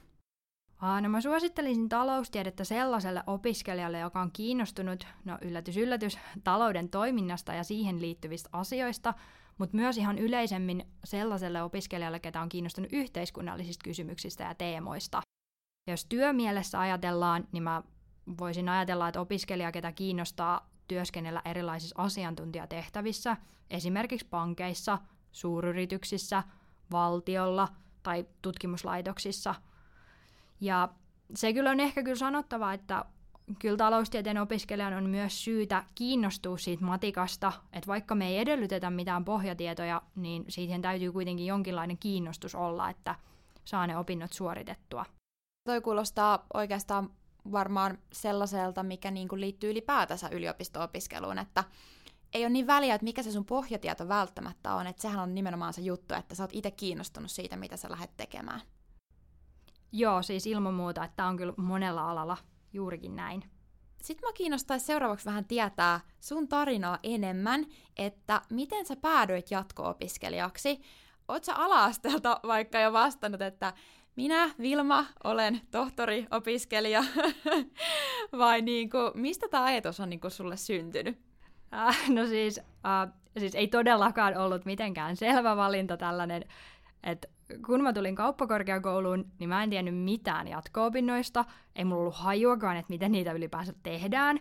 Aa, 0.81 1.01
no 1.01 1.09
mä 1.09 1.21
suosittelisin 1.21 1.89
taloustiedettä 1.89 2.63
sellaiselle 2.63 3.23
opiskelijalle, 3.27 3.99
joka 3.99 4.21
on 4.21 4.31
kiinnostunut, 4.31 5.07
no 5.25 5.37
yllätys 5.41 5.77
yllätys, 5.77 6.19
talouden 6.43 6.89
toiminnasta 6.89 7.53
ja 7.53 7.63
siihen 7.63 8.01
liittyvistä 8.01 8.49
asioista, 8.53 9.13
mutta 9.57 9.77
myös 9.77 9.97
ihan 9.97 10.17
yleisemmin 10.17 10.87
sellaiselle 11.03 11.63
opiskelijalle, 11.63 12.19
ketä 12.19 12.41
on 12.41 12.49
kiinnostunut 12.49 12.93
yhteiskunnallisista 12.93 13.83
kysymyksistä 13.83 14.43
ja 14.43 14.55
teemoista. 14.55 15.21
Ja 15.87 15.93
jos 15.93 16.05
työmielessä 16.05 16.79
ajatellaan, 16.79 17.47
niin 17.51 17.63
mä 17.63 17.83
voisin 18.39 18.69
ajatella, 18.69 19.07
että 19.07 19.21
opiskelija, 19.21 19.71
ketä 19.71 19.91
kiinnostaa 19.91 20.70
työskennellä 20.93 21.41
erilaisissa 21.45 22.01
asiantuntijatehtävissä, 22.01 23.37
esimerkiksi 23.69 24.27
pankeissa, 24.29 24.97
suuryrityksissä, 25.31 26.43
valtiolla 26.91 27.67
tai 28.03 28.25
tutkimuslaitoksissa– 28.41 29.55
ja 30.61 30.89
se 31.35 31.53
kyllä 31.53 31.69
on 31.71 31.79
ehkä 31.79 32.03
kyllä 32.03 32.15
sanottava, 32.15 32.73
että 32.73 33.05
kyllä 33.59 33.77
taloustieteen 33.77 34.37
opiskelijan 34.37 34.93
on 34.93 35.09
myös 35.09 35.43
syytä 35.43 35.83
kiinnostua 35.95 36.57
siitä 36.57 36.85
matikasta, 36.85 37.53
että 37.73 37.87
vaikka 37.87 38.15
me 38.15 38.27
ei 38.27 38.37
edellytetä 38.37 38.89
mitään 38.89 39.25
pohjatietoja, 39.25 40.01
niin 40.15 40.45
siihen 40.49 40.81
täytyy 40.81 41.11
kuitenkin 41.11 41.45
jonkinlainen 41.45 41.97
kiinnostus 41.97 42.55
olla, 42.55 42.89
että 42.89 43.15
saa 43.65 43.87
ne 43.87 43.97
opinnot 43.97 44.33
suoritettua. 44.33 45.05
Toi 45.67 45.81
kuulostaa 45.81 46.45
oikeastaan 46.53 47.09
varmaan 47.51 47.97
sellaiselta, 48.13 48.83
mikä 48.83 49.11
niin 49.11 49.27
kuin 49.27 49.41
liittyy 49.41 49.71
ylipäätänsä 49.71 50.29
yliopisto-opiskeluun, 50.31 51.39
että 51.39 51.63
ei 52.33 52.43
ole 52.43 52.49
niin 52.49 52.67
väliä, 52.67 52.95
että 52.95 53.03
mikä 53.03 53.23
se 53.23 53.31
sun 53.31 53.45
pohjatieto 53.45 54.07
välttämättä 54.07 54.75
on, 54.75 54.87
että 54.87 55.01
sehän 55.01 55.19
on 55.19 55.35
nimenomaan 55.35 55.73
se 55.73 55.81
juttu, 55.81 56.13
että 56.13 56.35
sä 56.35 56.43
oot 56.43 56.53
itse 56.53 56.71
kiinnostunut 56.71 57.31
siitä, 57.31 57.57
mitä 57.57 57.77
sä 57.77 57.91
lähdet 57.91 58.17
tekemään. 58.17 58.61
Joo, 59.91 60.21
siis 60.23 60.47
ilman 60.47 60.73
muuta, 60.73 61.03
että 61.03 61.25
on 61.25 61.37
kyllä 61.37 61.53
monella 61.57 62.11
alalla 62.11 62.37
juurikin 62.73 63.15
näin. 63.15 63.43
Sitten 64.01 64.29
mä 64.29 64.33
kiinnostaisi 64.33 64.85
seuraavaksi 64.85 65.25
vähän 65.25 65.45
tietää 65.45 65.99
sun 66.19 66.47
tarinaa 66.47 66.99
enemmän, 67.03 67.65
että 67.97 68.41
miten 68.49 68.85
sä 68.85 68.95
päädyit 68.95 69.51
jatko-opiskelijaksi. 69.51 70.81
Oot 71.27 71.43
sä 71.43 71.55
ala-asteelta 71.55 72.39
vaikka 72.43 72.79
jo 72.79 72.93
vastannut, 72.93 73.41
että 73.41 73.73
minä, 74.15 74.49
Vilma, 74.59 75.05
olen 75.23 75.61
tohtori-opiskelija, 75.71 77.03
vai 78.37 78.61
niin 78.61 78.89
kuin, 78.89 79.11
mistä 79.13 79.47
tämä 79.47 79.63
ajatus 79.63 79.99
on 79.99 80.09
niin 80.09 80.19
kuin 80.19 80.31
sulle 80.31 80.57
syntynyt? 80.57 81.19
Äh, 81.73 82.09
no 82.09 82.25
siis, 82.25 82.59
äh, 82.59 83.13
siis 83.37 83.55
ei 83.55 83.67
todellakaan 83.67 84.37
ollut 84.37 84.65
mitenkään 84.65 85.15
selvä 85.15 85.57
valinta 85.57 85.97
tällainen, 85.97 86.45
että 87.03 87.27
kun 87.65 87.83
mä 87.83 87.93
tulin 87.93 88.15
kauppakorkeakouluun, 88.15 89.31
niin 89.39 89.49
mä 89.49 89.63
en 89.63 89.69
tiennyt 89.69 89.97
mitään 89.97 90.47
jatko-opinnoista. 90.47 91.45
Ei 91.75 91.85
mulla 91.85 92.01
ollut 92.01 92.15
hajuakaan, 92.15 92.77
että 92.77 92.93
miten 92.93 93.11
niitä 93.11 93.31
ylipäänsä 93.31 93.73
tehdään. 93.83 94.39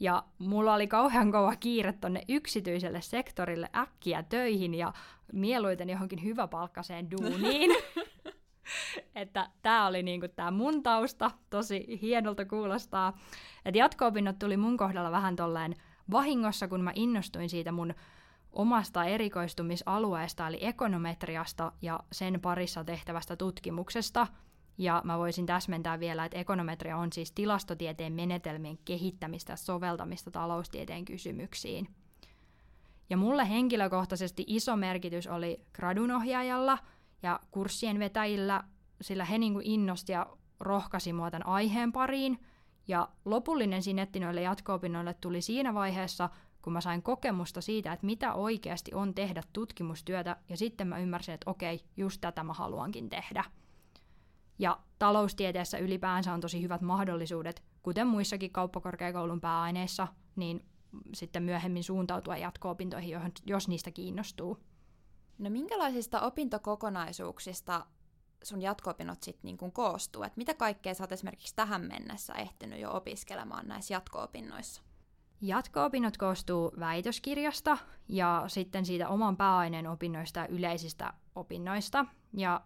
Ja 0.00 0.24
mulla 0.38 0.74
oli 0.74 0.86
kauhean 0.86 1.32
kova 1.32 1.56
kiire 1.56 1.92
tonne 1.92 2.22
yksityiselle 2.28 3.00
sektorille 3.00 3.68
äkkiä 3.76 4.22
töihin 4.22 4.74
ja 4.74 4.92
mieluiten 5.32 5.90
johonkin 5.90 6.24
hyväpalkkaiseen 6.24 7.10
duuniin. 7.10 7.70
että 9.14 9.48
tämä 9.62 9.86
oli 9.86 10.02
niinku 10.02 10.28
tää 10.28 10.50
mun 10.50 10.82
tausta, 10.82 11.30
tosi 11.50 11.98
hienolta 12.02 12.44
kuulostaa. 12.44 13.18
Et 13.64 13.76
jatko-opinnot 13.76 14.38
tuli 14.38 14.56
mun 14.56 14.76
kohdalla 14.76 15.10
vähän 15.10 15.36
tolleen 15.36 15.74
vahingossa, 16.10 16.68
kun 16.68 16.80
mä 16.80 16.92
innostuin 16.94 17.48
siitä 17.50 17.72
mun 17.72 17.94
omasta 18.52 19.04
erikoistumisalueesta 19.04 20.48
eli 20.48 20.58
ekonometriasta 20.60 21.72
ja 21.82 22.00
sen 22.12 22.40
parissa 22.40 22.84
tehtävästä 22.84 23.36
tutkimuksesta. 23.36 24.26
Ja 24.78 25.02
mä 25.04 25.18
voisin 25.18 25.46
täsmentää 25.46 26.00
vielä, 26.00 26.24
että 26.24 26.38
ekonometria 26.38 26.96
on 26.96 27.12
siis 27.12 27.32
tilastotieteen 27.32 28.12
menetelmien 28.12 28.78
kehittämistä 28.84 29.52
ja 29.52 29.56
soveltamista 29.56 30.30
taloustieteen 30.30 31.04
kysymyksiin. 31.04 31.88
Ja 33.10 33.16
mulle 33.16 33.48
henkilökohtaisesti 33.48 34.44
iso 34.46 34.76
merkitys 34.76 35.26
oli 35.26 35.60
gradunohjaajalla 35.72 36.78
ja 37.22 37.40
kurssien 37.50 37.98
vetäjillä, 37.98 38.64
sillä 39.02 39.24
he 39.24 39.38
niin 39.38 39.62
innosti 39.62 40.12
ja 40.12 40.26
rohkasi 40.60 41.12
mua 41.12 41.30
tämän 41.30 41.46
aiheen 41.46 41.92
pariin. 41.92 42.38
Ja 42.88 43.08
lopullinen 43.24 43.82
sinetti 43.82 44.20
noille 44.20 44.42
jatko-opinnoille 44.42 45.14
tuli 45.14 45.42
siinä 45.42 45.74
vaiheessa, 45.74 46.30
kun 46.62 46.72
mä 46.72 46.80
sain 46.80 47.02
kokemusta 47.02 47.60
siitä, 47.60 47.92
että 47.92 48.06
mitä 48.06 48.34
oikeasti 48.34 48.94
on 48.94 49.14
tehdä 49.14 49.42
tutkimustyötä, 49.52 50.36
ja 50.48 50.56
sitten 50.56 50.88
mä 50.88 50.98
ymmärsin, 50.98 51.34
että 51.34 51.50
okei, 51.50 51.84
just 51.96 52.20
tätä 52.20 52.44
mä 52.44 52.52
haluankin 52.52 53.08
tehdä. 53.08 53.44
Ja 54.58 54.78
taloustieteessä 54.98 55.78
ylipäänsä 55.78 56.32
on 56.32 56.40
tosi 56.40 56.62
hyvät 56.62 56.80
mahdollisuudet, 56.80 57.62
kuten 57.82 58.06
muissakin 58.06 58.52
kauppakorkeakoulun 58.52 59.40
pääaineissa, 59.40 60.08
niin 60.36 60.64
sitten 61.14 61.42
myöhemmin 61.42 61.84
suuntautua 61.84 62.36
jatko-opintoihin, 62.36 63.32
jos 63.46 63.68
niistä 63.68 63.90
kiinnostuu. 63.90 64.58
No 65.38 65.50
minkälaisista 65.50 66.20
opintokokonaisuuksista 66.20 67.86
sun 68.42 68.62
jatko-opinnot 68.62 69.22
sitten 69.22 69.48
niin 69.48 69.72
koostuu? 69.72 70.22
Et 70.22 70.36
mitä 70.36 70.54
kaikkea 70.54 70.94
sä 70.94 71.02
oot 71.02 71.12
esimerkiksi 71.12 71.56
tähän 71.56 71.82
mennessä 71.82 72.32
ehtinyt 72.32 72.80
jo 72.80 72.96
opiskelemaan 72.96 73.68
näissä 73.68 73.94
jatko-opinnoissa? 73.94 74.82
Jatko-opinnot 75.40 76.16
koostuu 76.16 76.72
väitöskirjasta 76.80 77.78
ja 78.08 78.44
sitten 78.46 78.86
siitä 78.86 79.08
oman 79.08 79.36
pääaineen 79.36 79.86
opinnoista 79.86 80.40
ja 80.40 80.46
yleisistä 80.46 81.12
opinnoista. 81.34 82.06
Ja 82.36 82.60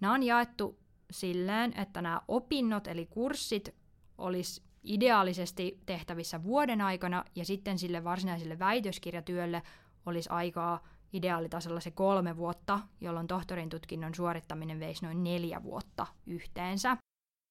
nämä 0.00 0.14
on 0.14 0.22
jaettu 0.22 0.78
silleen, 1.10 1.78
että 1.78 2.02
nämä 2.02 2.20
opinnot 2.28 2.86
eli 2.86 3.06
kurssit 3.06 3.74
olisi 4.18 4.62
ideaalisesti 4.84 5.80
tehtävissä 5.86 6.42
vuoden 6.42 6.80
aikana 6.80 7.24
ja 7.34 7.44
sitten 7.44 7.78
sille 7.78 8.04
varsinaiselle 8.04 8.58
väitöskirjatyölle 8.58 9.62
olisi 10.06 10.28
aikaa 10.30 10.82
ideaalitasolla 11.12 11.80
se 11.80 11.90
kolme 11.90 12.36
vuotta, 12.36 12.80
jolloin 13.00 13.26
tohtorin 13.26 13.68
tutkinnon 13.68 14.14
suorittaminen 14.14 14.80
veisi 14.80 15.04
noin 15.04 15.24
neljä 15.24 15.62
vuotta 15.62 16.06
yhteensä. 16.26 16.96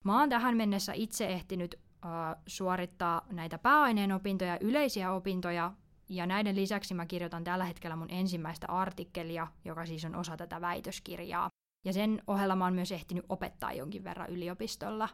Mä 0.04 0.20
oon 0.20 0.30
tähän 0.30 0.58
mennessä 0.58 0.94
itse 0.94 1.28
ehtinyt 1.28 1.76
äh, 2.06 2.12
suorittaa 2.48 3.22
näitä 3.32 3.58
pääaineen 3.58 4.12
opintoja, 4.12 4.58
yleisiä 4.62 5.12
opintoja, 5.12 5.72
ja 6.10 6.26
näiden 6.26 6.56
lisäksi 6.56 6.94
mä 6.94 7.06
kirjoitan 7.06 7.44
tällä 7.44 7.66
hetkellä 7.66 7.96
mun 7.96 8.10
ensimmäistä 8.10 8.68
artikkelia, 8.68 9.48
joka 9.66 9.86
siis 9.86 10.06
on 10.06 10.16
osa 10.16 10.38
tätä 10.38 10.62
väitöskirjaa. 10.62 11.50
Ja 11.86 11.94
sen 11.94 12.22
ohella 12.28 12.56
mä 12.56 12.64
oon 12.64 12.74
myös 12.74 12.92
ehtinyt 12.92 13.26
opettaa 13.30 13.74
jonkin 13.74 14.04
verran 14.04 14.30
yliopistolla. 14.30 15.10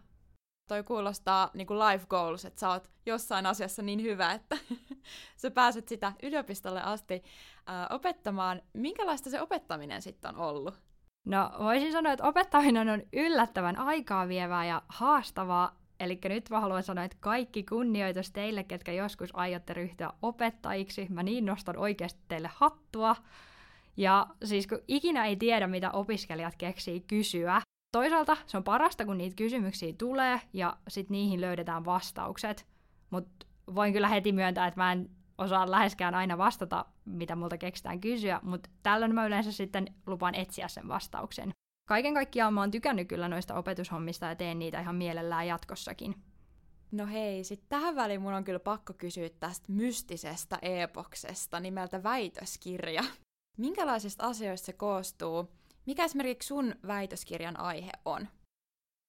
Toi 0.67 0.83
kuulostaa 0.83 1.49
niin 1.53 1.67
kuin 1.67 1.79
life 1.79 2.05
goals, 2.09 2.45
että 2.45 2.59
sä 2.59 2.69
oot 2.69 2.89
jossain 3.05 3.45
asiassa 3.45 3.81
niin 3.81 4.01
hyvä, 4.01 4.31
että 4.31 4.57
sä 5.41 5.51
pääset 5.51 5.87
sitä 5.87 6.13
yliopistolle 6.23 6.81
asti 6.81 7.23
ää, 7.65 7.87
opettamaan. 7.89 8.61
Minkälaista 8.73 9.29
se 9.29 9.41
opettaminen 9.41 10.01
sitten 10.01 10.35
on 10.35 10.41
ollut? 10.41 10.81
No 11.25 11.51
voisin 11.59 11.91
sanoa, 11.91 12.13
että 12.13 12.27
opettaminen 12.27 12.89
on 12.89 13.01
yllättävän 13.13 13.77
aikaa 13.77 14.27
vievää 14.27 14.65
ja 14.65 14.81
haastavaa. 14.87 15.81
Eli 15.99 16.19
nyt 16.23 16.49
mä 16.49 16.59
haluan 16.59 16.83
sanoa, 16.83 17.03
että 17.03 17.17
kaikki 17.19 17.63
kunnioitus 17.63 18.31
teille, 18.31 18.63
ketkä 18.63 18.91
joskus 18.91 19.29
aiotte 19.33 19.73
ryhtyä 19.73 20.09
opettajiksi. 20.21 21.07
Mä 21.09 21.23
niin 21.23 21.45
nostan 21.45 21.77
oikeasti 21.77 22.21
teille 22.27 22.49
hattua. 22.53 23.15
Ja 23.97 24.27
siis 24.43 24.67
kun 24.67 24.79
ikinä 24.87 25.25
ei 25.25 25.35
tiedä, 25.35 25.67
mitä 25.67 25.91
opiskelijat 25.91 26.55
keksii 26.57 27.01
kysyä, 27.01 27.61
toisaalta 27.91 28.37
se 28.45 28.57
on 28.57 28.63
parasta, 28.63 29.05
kun 29.05 29.17
niitä 29.17 29.35
kysymyksiä 29.35 29.93
tulee 29.97 30.41
ja 30.53 30.77
sitten 30.87 31.11
niihin 31.11 31.41
löydetään 31.41 31.85
vastaukset. 31.85 32.67
Mutta 33.09 33.45
voin 33.75 33.93
kyllä 33.93 34.07
heti 34.07 34.31
myöntää, 34.31 34.67
että 34.67 34.79
mä 34.79 34.91
en 34.91 35.09
osaa 35.37 35.71
läheskään 35.71 36.15
aina 36.15 36.37
vastata, 36.37 36.85
mitä 37.05 37.35
multa 37.35 37.57
keksitään 37.57 38.01
kysyä, 38.01 38.39
mutta 38.43 38.69
tällöin 38.83 39.15
mä 39.15 39.25
yleensä 39.25 39.51
sitten 39.51 39.87
lupaan 40.07 40.35
etsiä 40.35 40.67
sen 40.67 40.87
vastauksen. 40.87 41.51
Kaiken 41.87 42.13
kaikkiaan 42.13 42.53
mä 42.53 42.59
oon 42.59 42.71
tykännyt 42.71 43.07
kyllä 43.07 43.27
noista 43.27 43.55
opetushommista 43.55 44.25
ja 44.25 44.35
teen 44.35 44.59
niitä 44.59 44.81
ihan 44.81 44.95
mielellään 44.95 45.47
jatkossakin. 45.47 46.15
No 46.91 47.07
hei, 47.07 47.43
sitten 47.43 47.69
tähän 47.69 47.95
väliin 47.95 48.21
mun 48.21 48.33
on 48.33 48.43
kyllä 48.43 48.59
pakko 48.59 48.93
kysyä 48.93 49.29
tästä 49.39 49.71
mystisestä 49.71 50.59
epoksesta 50.61 51.59
nimeltä 51.59 52.03
väitöskirja. 52.03 53.03
Minkälaisista 53.57 54.25
asioista 54.25 54.65
se 54.65 54.73
koostuu? 54.73 55.49
Mikä 55.85 56.05
esimerkiksi 56.05 56.47
sun 56.47 56.75
väitöskirjan 56.87 57.59
aihe 57.59 57.91
on? 58.05 58.27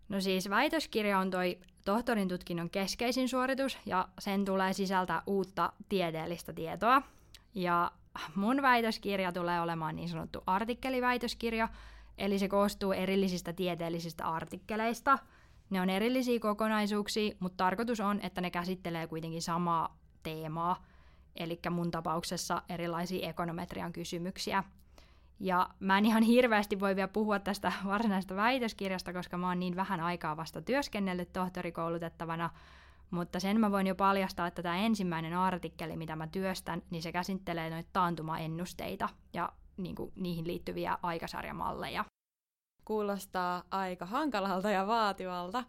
No 0.08 0.20
siis 0.20 0.50
väitöskirja 0.50 1.18
on 1.18 1.30
toi 1.30 1.58
tohtorin 1.84 2.28
tutkinnon 2.28 2.70
keskeisin 2.70 3.28
suoritus 3.28 3.78
ja 3.86 4.08
sen 4.18 4.44
tulee 4.44 4.72
sisältää 4.72 5.22
uutta 5.26 5.72
tieteellistä 5.88 6.52
tietoa. 6.52 7.02
Ja 7.54 7.90
mun 8.34 8.62
väitöskirja 8.62 9.32
tulee 9.32 9.60
olemaan 9.60 9.96
niin 9.96 10.08
sanottu 10.08 10.42
artikkeliväitöskirja, 10.46 11.68
eli 12.18 12.38
se 12.38 12.48
koostuu 12.48 12.92
erillisistä 12.92 13.52
tieteellisistä 13.52 14.24
artikkeleista. 14.24 15.18
Ne 15.70 15.80
on 15.80 15.90
erillisiä 15.90 16.40
kokonaisuuksia, 16.40 17.34
mutta 17.40 17.64
tarkoitus 17.64 18.00
on, 18.00 18.20
että 18.22 18.40
ne 18.40 18.50
käsittelee 18.50 19.06
kuitenkin 19.06 19.42
samaa 19.42 19.98
teemaa, 20.22 20.84
eli 21.36 21.60
mun 21.70 21.90
tapauksessa 21.90 22.62
erilaisia 22.68 23.28
ekonometrian 23.28 23.92
kysymyksiä. 23.92 24.64
Ja 25.40 25.68
mä 25.80 25.98
en 25.98 26.04
ihan 26.04 26.22
hirveästi 26.22 26.80
voi 26.80 26.96
vielä 26.96 27.08
puhua 27.08 27.38
tästä 27.38 27.72
varsinaisesta 27.86 28.36
väitöskirjasta, 28.36 29.12
koska 29.12 29.38
mä 29.38 29.48
oon 29.48 29.60
niin 29.60 29.76
vähän 29.76 30.00
aikaa 30.00 30.36
vasta 30.36 30.62
työskennellyt 30.62 31.32
tohtorikoulutettavana, 31.32 32.50
mutta 33.10 33.40
sen 33.40 33.60
mä 33.60 33.70
voin 33.70 33.86
jo 33.86 33.94
paljastaa, 33.94 34.46
että 34.46 34.62
tämä 34.62 34.76
ensimmäinen 34.76 35.36
artikkeli, 35.36 35.96
mitä 35.96 36.16
mä 36.16 36.26
työstän, 36.26 36.82
niin 36.90 37.02
se 37.02 37.12
käsittelee 37.12 37.70
noita 37.70 37.88
taantumaennusteita 37.92 39.08
ja 39.32 39.52
niin 39.76 39.94
kuin, 39.94 40.12
niihin 40.16 40.46
liittyviä 40.46 40.98
aikasarjamalleja. 41.02 42.04
Kuulostaa 42.84 43.62
aika 43.70 44.06
hankalalta 44.06 44.70
ja 44.70 44.86
vaativalta. 44.86 45.64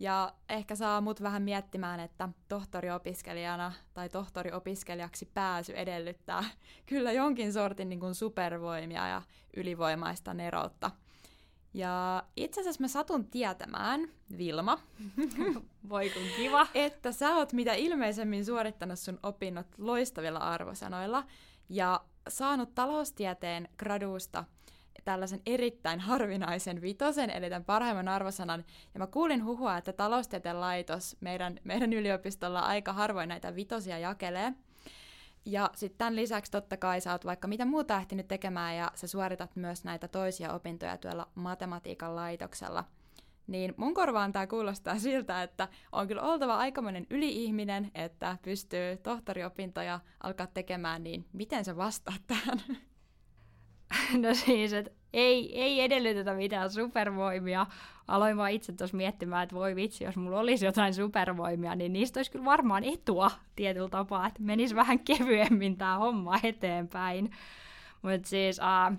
Ja 0.00 0.32
ehkä 0.48 0.76
saa 0.76 1.00
mut 1.00 1.22
vähän 1.22 1.42
miettimään, 1.42 2.00
että 2.00 2.28
tohtoriopiskelijana 2.48 3.72
tai 3.94 4.08
tohtoriopiskelijaksi 4.08 5.30
pääsy 5.34 5.72
edellyttää 5.72 6.44
kyllä 6.86 7.12
jonkin 7.12 7.52
sortin 7.52 7.88
niin 7.88 8.00
kuin 8.00 8.14
supervoimia 8.14 9.08
ja 9.08 9.22
ylivoimaista 9.56 10.34
neroutta. 10.34 10.90
Ja 11.74 12.22
itse 12.36 12.60
asiassa 12.60 12.80
mä 12.80 12.88
satun 12.88 13.24
tietämään, 13.24 14.08
Vilma, 14.38 14.78
voi 15.88 16.10
kun 16.10 16.22
kiva, 16.36 16.66
että 16.74 17.12
sä 17.12 17.36
oot 17.36 17.52
mitä 17.52 17.74
ilmeisemmin 17.74 18.44
suorittanut 18.44 18.98
sun 18.98 19.18
opinnot 19.22 19.66
loistavilla 19.78 20.38
arvosanoilla 20.38 21.24
ja 21.68 22.00
saanut 22.28 22.74
taloustieteen 22.74 23.68
graduusta– 23.78 24.44
tällaisen 25.04 25.40
erittäin 25.46 26.00
harvinaisen 26.00 26.80
vitosen, 26.82 27.30
eli 27.30 27.48
tämän 27.48 27.64
parhaimman 27.64 28.08
arvosanan. 28.08 28.64
Ja 28.94 28.98
mä 28.98 29.06
kuulin 29.06 29.44
huhua, 29.44 29.76
että 29.76 29.92
taloustieteen 29.92 30.60
laitos 30.60 31.16
meidän, 31.20 31.60
meidän 31.64 31.92
yliopistolla 31.92 32.60
aika 32.60 32.92
harvoin 32.92 33.28
näitä 33.28 33.54
vitosia 33.54 33.98
jakelee. 33.98 34.52
Ja 35.44 35.70
sitten 35.74 35.98
tämän 35.98 36.16
lisäksi 36.16 36.52
totta 36.52 36.76
kai 36.76 37.00
sä 37.00 37.12
oot 37.12 37.24
vaikka 37.24 37.48
mitä 37.48 37.64
muuta 37.64 37.96
ehtinyt 37.96 38.28
tekemään 38.28 38.76
ja 38.76 38.90
sä 38.94 39.06
suoritat 39.06 39.56
myös 39.56 39.84
näitä 39.84 40.08
toisia 40.08 40.52
opintoja 40.52 40.96
tuolla 40.96 41.28
matematiikan 41.34 42.16
laitoksella. 42.16 42.84
Niin 43.46 43.74
mun 43.76 43.94
korvaan 43.94 44.32
tämä 44.32 44.46
kuulostaa 44.46 44.98
siltä, 44.98 45.42
että 45.42 45.68
on 45.92 46.08
kyllä 46.08 46.22
oltava 46.22 46.56
aikamoinen 46.56 47.06
yli-ihminen, 47.10 47.90
että 47.94 48.38
pystyy 48.42 48.96
tohtoriopintoja 48.96 50.00
alkaa 50.22 50.46
tekemään, 50.46 51.04
niin 51.04 51.26
miten 51.32 51.64
sä 51.64 51.76
vastaat 51.76 52.22
tähän? 52.26 52.60
No 54.22 54.34
siis, 54.34 54.72
että 54.72 54.90
ei, 55.12 55.62
ei 55.62 55.80
edellytetä 55.80 56.34
mitään 56.34 56.70
supervoimia. 56.70 57.66
Aloin 58.08 58.36
vaan 58.36 58.50
itse 58.50 58.72
tuossa 58.72 58.96
miettimään, 58.96 59.42
että 59.42 59.56
voi 59.56 59.76
vitsi, 59.76 60.04
jos 60.04 60.16
mulla 60.16 60.40
olisi 60.40 60.64
jotain 60.64 60.94
supervoimia, 60.94 61.74
niin 61.74 61.92
niistä 61.92 62.18
olisi 62.18 62.30
kyllä 62.30 62.44
varmaan 62.44 62.84
etua 62.84 63.30
tietyllä 63.56 63.88
tapaa, 63.88 64.26
että 64.26 64.42
menisi 64.42 64.74
vähän 64.74 64.98
kevyemmin 64.98 65.76
tämä 65.76 65.98
homma 65.98 66.38
eteenpäin. 66.42 67.30
Mutta 68.02 68.28
siis, 68.28 68.60
äh, 68.60 68.98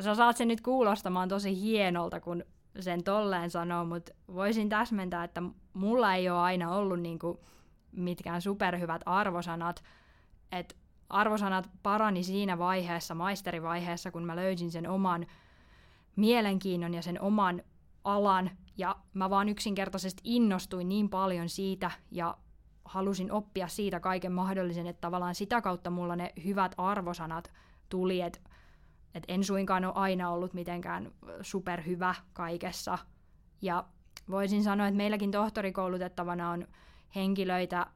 sä 0.00 0.14
saat 0.14 0.36
sen 0.36 0.48
nyt 0.48 0.60
kuulostamaan 0.60 1.28
tosi 1.28 1.60
hienolta, 1.60 2.20
kun 2.20 2.44
sen 2.80 3.04
tolleen 3.04 3.50
sanoo, 3.50 3.84
mutta 3.84 4.12
voisin 4.34 4.68
täsmentää, 4.68 5.24
että 5.24 5.42
mulla 5.72 6.14
ei 6.14 6.30
ole 6.30 6.38
aina 6.38 6.74
ollut 6.74 7.00
niinku 7.00 7.40
mitkään 7.92 8.42
superhyvät 8.42 9.02
arvosanat, 9.06 9.82
että 10.52 10.74
arvosanat 11.10 11.70
parani 11.82 12.22
siinä 12.22 12.58
vaiheessa, 12.58 13.14
maisterivaiheessa, 13.14 14.10
kun 14.10 14.24
mä 14.24 14.36
löysin 14.36 14.70
sen 14.70 14.90
oman 14.90 15.26
mielenkiinnon 16.16 16.94
ja 16.94 17.02
sen 17.02 17.20
oman 17.20 17.62
alan, 18.04 18.50
ja 18.76 18.96
mä 19.14 19.30
vaan 19.30 19.48
yksinkertaisesti 19.48 20.22
innostuin 20.24 20.88
niin 20.88 21.08
paljon 21.08 21.48
siitä, 21.48 21.90
ja 22.10 22.36
halusin 22.84 23.32
oppia 23.32 23.68
siitä 23.68 24.00
kaiken 24.00 24.32
mahdollisen, 24.32 24.86
että 24.86 25.00
tavallaan 25.00 25.34
sitä 25.34 25.60
kautta 25.60 25.90
mulla 25.90 26.16
ne 26.16 26.32
hyvät 26.44 26.74
arvosanat 26.78 27.52
tuli, 27.88 28.20
että 28.20 28.40
et 29.14 29.24
en 29.28 29.44
suinkaan 29.44 29.84
ole 29.84 29.92
aina 29.96 30.30
ollut 30.30 30.54
mitenkään 30.54 31.12
superhyvä 31.42 32.14
kaikessa. 32.32 32.98
Ja 33.62 33.84
voisin 34.30 34.62
sanoa, 34.64 34.86
että 34.86 34.96
meilläkin 34.96 35.30
tohtorikoulutettavana 35.30 36.50
on 36.50 36.66
henkilöitä, 37.14 37.86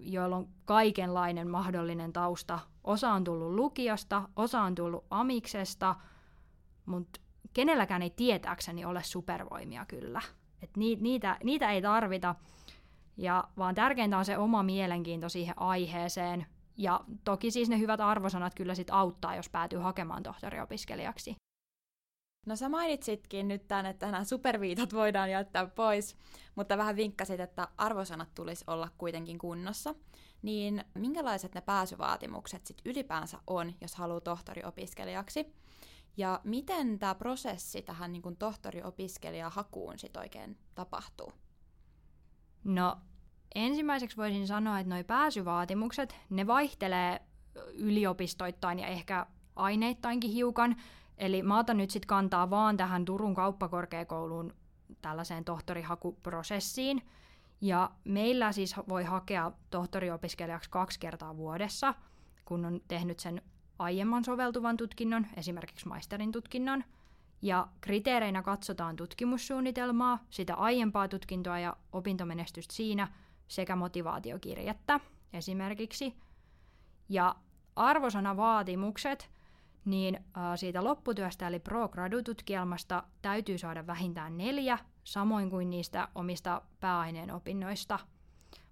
joilla 0.00 0.36
on 0.36 0.48
kaikenlainen 0.64 1.50
mahdollinen 1.50 2.12
tausta. 2.12 2.58
Osa 2.84 3.12
on 3.12 3.24
tullut 3.24 3.54
lukiosta, 3.54 4.28
osa 4.36 4.60
on 4.62 4.74
tullut 4.74 5.04
amiksesta, 5.10 5.96
mutta 6.86 7.20
kenelläkään 7.52 8.02
ei 8.02 8.10
tietääkseni 8.10 8.84
ole 8.84 9.02
supervoimia 9.02 9.84
kyllä. 9.84 10.20
Et 10.62 10.70
niitä, 10.76 11.36
niitä 11.44 11.70
ei 11.70 11.82
tarvita, 11.82 12.34
ja 13.16 13.44
vaan 13.58 13.74
tärkeintä 13.74 14.18
on 14.18 14.24
se 14.24 14.38
oma 14.38 14.62
mielenkiinto 14.62 15.28
siihen 15.28 15.54
aiheeseen. 15.56 16.46
Ja 16.76 17.00
toki 17.24 17.50
siis 17.50 17.68
ne 17.68 17.78
hyvät 17.78 18.00
arvosanat 18.00 18.54
kyllä 18.54 18.74
sit 18.74 18.90
auttaa, 18.90 19.36
jos 19.36 19.48
päätyy 19.48 19.78
hakemaan 19.78 20.22
tohtoriopiskelijaksi. 20.22 21.36
No 22.46 22.56
sä 22.56 22.68
mainitsitkin 22.68 23.48
nyt 23.48 23.68
tämän, 23.68 23.86
että 23.86 24.10
nämä 24.10 24.24
superviitat 24.24 24.94
voidaan 24.94 25.30
jättää 25.30 25.66
pois, 25.66 26.16
mutta 26.54 26.78
vähän 26.78 26.96
vinkkasit, 26.96 27.40
että 27.40 27.68
arvosanat 27.76 28.34
tulisi 28.34 28.64
olla 28.66 28.88
kuitenkin 28.98 29.38
kunnossa. 29.38 29.94
Niin 30.42 30.84
minkälaiset 30.94 31.54
ne 31.54 31.60
pääsyvaatimukset 31.60 32.66
sitten 32.66 32.92
ylipäänsä 32.92 33.38
on, 33.46 33.74
jos 33.80 33.94
haluaa 33.94 34.20
tohtoriopiskelijaksi? 34.20 35.54
Ja 36.16 36.40
miten 36.44 36.98
tämä 36.98 37.14
prosessi 37.14 37.82
tähän 37.82 38.12
niin 38.12 38.36
tohtoriopiskelijahakuun 38.38 39.98
sitten 39.98 40.22
oikein 40.22 40.58
tapahtuu? 40.74 41.32
No 42.64 42.96
ensimmäiseksi 43.54 44.16
voisin 44.16 44.46
sanoa, 44.46 44.78
että 44.78 44.94
nuo 44.94 45.04
pääsyvaatimukset, 45.04 46.16
ne 46.30 46.46
vaihtelee 46.46 47.20
yliopistoittain 47.74 48.78
ja 48.78 48.86
ehkä 48.86 49.26
aineittainkin 49.56 50.30
hiukan. 50.30 50.76
Eli 51.20 51.42
mä 51.42 51.58
otan 51.58 51.76
nyt 51.76 51.90
sitten 51.90 52.08
kantaa 52.08 52.50
vaan 52.50 52.76
tähän 52.76 53.04
Turun 53.04 53.34
kauppakorkeakouluun 53.34 54.54
tällaiseen 55.02 55.44
tohtorihakuprosessiin. 55.44 57.02
Ja 57.60 57.90
meillä 58.04 58.52
siis 58.52 58.76
voi 58.88 59.04
hakea 59.04 59.52
tohtoriopiskelijaksi 59.70 60.70
kaksi 60.70 61.00
kertaa 61.00 61.36
vuodessa, 61.36 61.94
kun 62.44 62.64
on 62.64 62.80
tehnyt 62.88 63.18
sen 63.18 63.42
aiemman 63.78 64.24
soveltuvan 64.24 64.76
tutkinnon, 64.76 65.26
esimerkiksi 65.36 65.88
maisterin 65.88 66.32
tutkinnon. 66.32 66.84
Ja 67.42 67.68
kriteereinä 67.80 68.42
katsotaan 68.42 68.96
tutkimussuunnitelmaa, 68.96 70.18
sitä 70.30 70.54
aiempaa 70.54 71.08
tutkintoa 71.08 71.58
ja 71.58 71.76
opintomenestystä 71.92 72.74
siinä 72.74 73.08
sekä 73.48 73.76
motivaatiokirjettä 73.76 75.00
esimerkiksi. 75.32 76.16
Ja 77.08 77.34
arvosanavaatimukset, 77.76 79.30
niin 79.84 80.24
siitä 80.56 80.84
lopputyöstä 80.84 81.48
eli 81.48 81.58
pro-gradu-tutkielmasta 81.58 83.02
täytyy 83.22 83.58
saada 83.58 83.86
vähintään 83.86 84.38
neljä, 84.38 84.78
samoin 85.04 85.50
kuin 85.50 85.70
niistä 85.70 86.08
omista 86.14 86.62
pääaineen 86.80 87.30
opinnoista. 87.34 87.98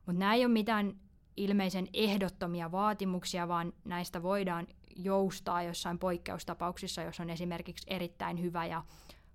Mutta 0.07 0.19
nämä 0.19 0.35
ei 0.35 0.45
ole 0.45 0.53
mitään 0.53 0.97
ilmeisen 1.37 1.89
ehdottomia 1.93 2.73
vaatimuksia, 2.73 3.49
vaan 3.49 3.73
näistä 3.85 4.23
voidaan 4.23 4.67
joustaa 4.97 5.63
jossain 5.63 5.99
poikkeustapauksissa, 5.99 7.03
jos 7.03 7.21
on 7.21 7.31
esimerkiksi 7.31 7.87
erittäin 7.91 8.43
hyvä 8.43 8.67
ja 8.67 8.85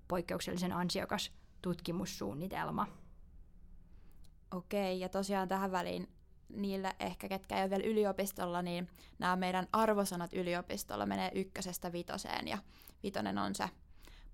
poikkeuksellisen 0.07 0.71
ansiokas 0.71 1.31
tutkimussuunnitelma. 1.61 2.87
Okei, 4.51 4.99
ja 4.99 5.09
tosiaan 5.09 5.47
tähän 5.47 5.71
väliin 5.71 6.09
niille 6.49 6.95
ehkä, 6.99 7.29
ketkä 7.29 7.55
ei 7.55 7.61
ole 7.61 7.69
vielä 7.69 7.83
yliopistolla, 7.83 8.61
niin 8.61 8.87
nämä 9.19 9.35
meidän 9.35 9.67
arvosanat 9.71 10.33
yliopistolla 10.33 11.05
menee 11.05 11.31
ykkösestä 11.35 11.91
vitoseen, 11.91 12.47
ja 12.47 12.57
vitonen 13.03 13.37
on 13.37 13.55
se 13.55 13.69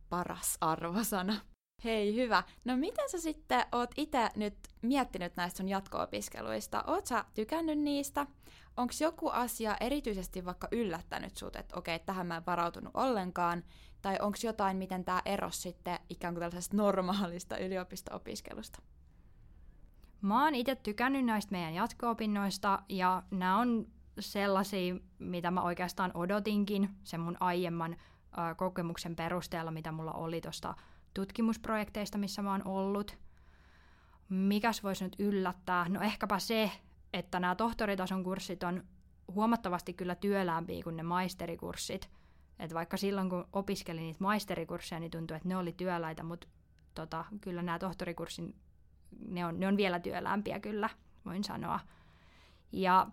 paras 0.10 0.58
arvosana. 0.62 1.36
Hei, 1.84 2.16
hyvä. 2.16 2.44
No 2.66 2.78
miten 2.78 3.10
sä 3.10 3.20
sitten 3.20 3.66
oot 3.72 3.92
itse 3.98 4.30
nyt 4.36 4.58
miettinyt 4.82 5.36
näistä 5.36 5.58
sun 5.58 5.70
jatko-opiskeluista? 5.70 6.84
Oot 6.88 7.06
sä 7.06 7.26
tykännyt 7.34 7.80
niistä? 7.80 8.28
Onko 8.78 8.94
joku 9.02 9.30
asia 9.30 9.78
erityisesti 9.80 10.46
vaikka 10.46 10.68
yllättänyt 10.72 11.38
sut, 11.38 11.56
että 11.56 11.78
okei, 11.78 12.00
tähän 12.00 12.28
mä 12.28 12.38
en 12.38 12.46
varautunut 12.46 12.92
ollenkaan? 12.94 13.64
Tai 14.02 14.18
onko 14.22 14.38
jotain, 14.44 14.78
miten 14.78 15.06
tämä 15.06 15.22
eros 15.26 15.62
sitten 15.62 16.00
ikään 16.10 16.34
kuin 16.34 16.42
tällaisesta 16.42 16.78
normaalista 16.78 17.58
yliopisto-opiskelusta? 17.58 18.82
Mä 20.22 20.44
oon 20.44 20.56
itse 20.56 20.76
tykännyt 20.76 21.26
näistä 21.26 21.52
meidän 21.52 21.74
jatko-opinnoista 21.74 22.80
ja 22.90 23.24
nämä 23.32 23.58
on 23.58 23.88
sellaisia, 24.20 24.96
mitä 25.20 25.52
mä 25.52 25.62
oikeastaan 25.62 26.12
odotinkin 26.14 26.90
sen 27.04 27.20
mun 27.20 27.38
aiemman 27.40 27.94
ö, 27.94 28.56
kokemuksen 28.56 29.16
perusteella, 29.16 29.72
mitä 29.72 29.92
mulla 29.92 30.12
oli 30.12 30.42
tuosta 30.42 30.76
tutkimusprojekteista, 31.14 32.18
missä 32.18 32.42
mä 32.42 32.52
oon 32.52 32.68
ollut. 32.68 33.18
Mikäs 34.30 34.84
voisi 34.84 35.04
nyt 35.04 35.16
yllättää? 35.20 35.90
No 35.90 36.02
ehkäpä 36.02 36.40
se, 36.40 36.72
että 37.14 37.40
nämä 37.40 37.56
tohtoritason 37.56 38.24
kurssit 38.24 38.64
on 38.64 38.84
huomattavasti 39.36 39.94
kyllä 39.94 40.16
työläämpiä 40.16 40.84
kuin 40.84 40.98
ne 40.98 41.04
maisterikurssit. 41.04 42.10
Et 42.60 42.74
vaikka 42.74 42.98
silloin, 42.98 43.30
kun 43.30 43.48
opiskelin 43.54 44.04
niitä 44.04 44.24
maisterikursseja, 44.24 45.00
niin 45.00 45.12
tuntui, 45.12 45.38
että 45.38 45.50
ne 45.50 45.58
oli 45.58 45.74
työläitä, 45.74 46.24
mutta 46.24 46.48
tota, 46.96 47.26
kyllä 47.42 47.62
nämä 47.62 47.80
tohtorikurssin, 47.80 48.56
ne 49.28 49.46
on, 49.46 49.60
ne 49.60 49.68
on 49.68 49.78
vielä 49.78 50.00
työlämpiä 50.00 50.60
kyllä, 50.60 50.90
voin 51.26 51.44
sanoa. 51.44 51.80
Ja 52.72 53.08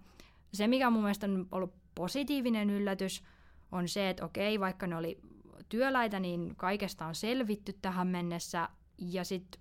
se, 0.52 0.66
mikä 0.66 0.90
mun 0.90 1.02
mielestä 1.02 1.26
on 1.26 1.46
ollut 1.52 1.74
positiivinen 1.94 2.70
yllätys, 2.70 3.24
on 3.72 3.88
se, 3.88 4.10
että 4.10 4.24
okei, 4.24 4.60
vaikka 4.60 4.86
ne 4.86 4.96
oli 4.96 5.20
työläitä, 5.68 6.20
niin 6.20 6.56
kaikesta 6.56 7.06
on 7.06 7.14
selvitty 7.14 7.72
tähän 7.82 8.06
mennessä. 8.06 8.68
Ja 8.98 9.24
sitten 9.24 9.60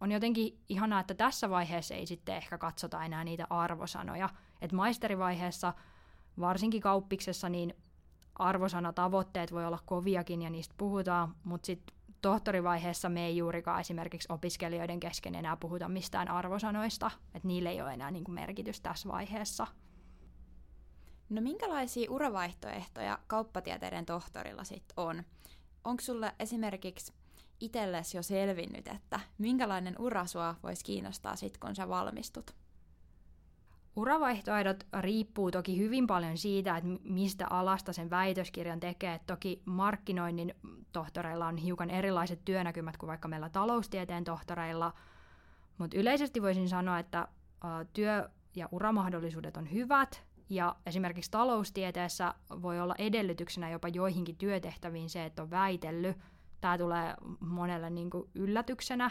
on 0.00 0.12
jotenkin 0.12 0.58
ihanaa, 0.68 1.00
että 1.00 1.14
tässä 1.14 1.50
vaiheessa 1.50 1.94
ei 1.94 2.06
sitten 2.06 2.36
ehkä 2.36 2.58
katsota 2.58 3.04
enää 3.04 3.24
niitä 3.24 3.46
arvosanoja. 3.50 4.28
Että 4.60 4.76
maisterivaiheessa, 4.76 5.72
varsinkin 6.40 6.80
kauppiksessa, 6.80 7.48
niin 7.48 7.74
arvosanatavoitteet 8.34 9.52
voi 9.52 9.66
olla 9.66 9.78
koviakin 9.86 10.42
ja 10.42 10.50
niistä 10.50 10.74
puhutaan, 10.78 11.34
mutta 11.44 11.66
sitten 11.66 11.96
tohtorivaiheessa 12.24 13.08
me 13.08 13.26
ei 13.26 13.36
juurikaan 13.36 13.80
esimerkiksi 13.80 14.32
opiskelijoiden 14.32 15.00
kesken 15.00 15.34
enää 15.34 15.56
puhuta 15.56 15.88
mistään 15.88 16.28
arvosanoista, 16.28 17.10
että 17.34 17.48
niille 17.48 17.68
ei 17.68 17.82
ole 17.82 17.92
enää 17.92 18.10
niin 18.10 18.24
kuin 18.24 18.34
merkitys 18.34 18.80
tässä 18.80 19.08
vaiheessa. 19.08 19.66
No 21.30 21.40
minkälaisia 21.40 22.10
uravaihtoehtoja 22.10 23.18
kauppatieteiden 23.26 24.06
tohtorilla 24.06 24.64
sitten 24.64 24.94
on? 24.96 25.22
Onko 25.84 26.00
sulle 26.00 26.34
esimerkiksi 26.38 27.12
itsellesi 27.60 28.16
jo 28.16 28.22
selvinnyt, 28.22 28.88
että 28.88 29.20
minkälainen 29.38 29.94
ura 29.98 30.26
sua 30.26 30.54
voisi 30.62 30.84
kiinnostaa 30.84 31.36
sitten, 31.36 31.60
kun 31.60 31.76
sä 31.76 31.88
valmistut? 31.88 32.54
Uravaihtoehdot 33.96 34.86
riippuu 35.00 35.50
toki 35.50 35.78
hyvin 35.78 36.06
paljon 36.06 36.38
siitä, 36.38 36.76
että 36.76 36.90
mistä 37.02 37.46
alasta 37.50 37.92
sen 37.92 38.10
väitöskirjan 38.10 38.80
tekee. 38.80 39.20
Toki 39.26 39.62
markkinoinnin 39.64 40.54
tohtoreilla 40.94 41.46
on 41.46 41.56
hiukan 41.56 41.90
erilaiset 41.90 42.40
työnäkymät 42.44 42.96
kuin 42.96 43.08
vaikka 43.08 43.28
meillä 43.28 43.48
taloustieteen 43.48 44.24
tohtoreilla, 44.24 44.92
mutta 45.78 45.98
yleisesti 45.98 46.42
voisin 46.42 46.68
sanoa, 46.68 46.98
että 46.98 47.28
työ- 47.92 48.28
ja 48.56 48.68
uramahdollisuudet 48.72 49.56
on 49.56 49.72
hyvät, 49.72 50.24
ja 50.50 50.76
esimerkiksi 50.86 51.30
taloustieteessä 51.30 52.34
voi 52.62 52.80
olla 52.80 52.94
edellytyksenä 52.98 53.70
jopa 53.70 53.88
joihinkin 53.88 54.36
työtehtäviin 54.36 55.10
se, 55.10 55.24
että 55.24 55.42
on 55.42 55.50
väitellyt. 55.50 56.16
Tämä 56.60 56.78
tulee 56.78 57.14
monelle 57.40 57.90
niin 57.90 58.10
kuin 58.10 58.30
yllätyksenä. 58.34 59.10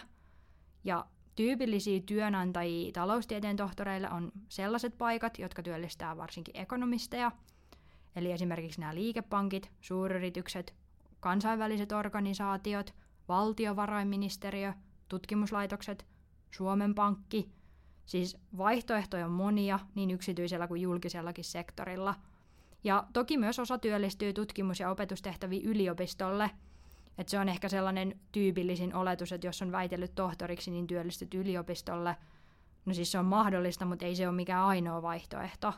Ja 0.83 1.05
tyypillisiä 1.35 2.01
työnantajia 2.05 2.91
taloustieteen 2.91 3.55
tohtoreille 3.55 4.09
on 4.09 4.31
sellaiset 4.49 4.97
paikat, 4.97 5.39
jotka 5.39 5.63
työllistää 5.63 6.17
varsinkin 6.17 6.57
ekonomisteja, 6.57 7.31
eli 8.15 8.31
esimerkiksi 8.31 8.79
nämä 8.79 8.95
liikepankit, 8.95 9.71
suuryritykset, 9.81 10.73
kansainväliset 11.23 11.91
organisaatiot, 11.91 12.93
valtiovarainministeriö, 13.27 14.73
tutkimuslaitokset, 15.09 16.05
Suomen 16.51 16.95
Pankki– 16.95 17.49
Siis 18.05 18.37
vaihtoehtoja 18.57 19.25
on 19.25 19.31
monia 19.31 19.79
niin 19.95 20.11
yksityisellä 20.11 20.67
kuin 20.67 20.81
julkisellakin 20.81 21.43
sektorilla. 21.43 22.15
Ja 22.83 23.07
toki 23.13 23.37
myös 23.37 23.59
osa 23.59 23.77
työllistyy 23.77 24.33
tutkimus- 24.33 24.79
ja 24.79 24.89
opetustehtäviin 24.89 25.65
yliopistolle. 25.65 26.51
Et 27.17 27.29
se 27.29 27.39
on 27.39 27.49
ehkä 27.49 27.69
sellainen 27.69 28.19
tyypillisin 28.31 28.95
oletus, 28.95 29.31
että 29.31 29.47
jos 29.47 29.61
on 29.61 29.71
väitellyt 29.71 30.15
tohtoriksi, 30.15 30.71
niin 30.71 30.87
työllistyt 30.87 31.33
yliopistolle. 31.33 32.15
No 32.85 32.93
siis 32.93 33.11
se 33.11 33.19
on 33.19 33.25
mahdollista, 33.25 33.85
mutta 33.85 34.05
ei 34.05 34.15
se 34.15 34.27
ole 34.27 34.35
mikään 34.35 34.65
ainoa 34.65 35.01
vaihtoehto. 35.01 35.73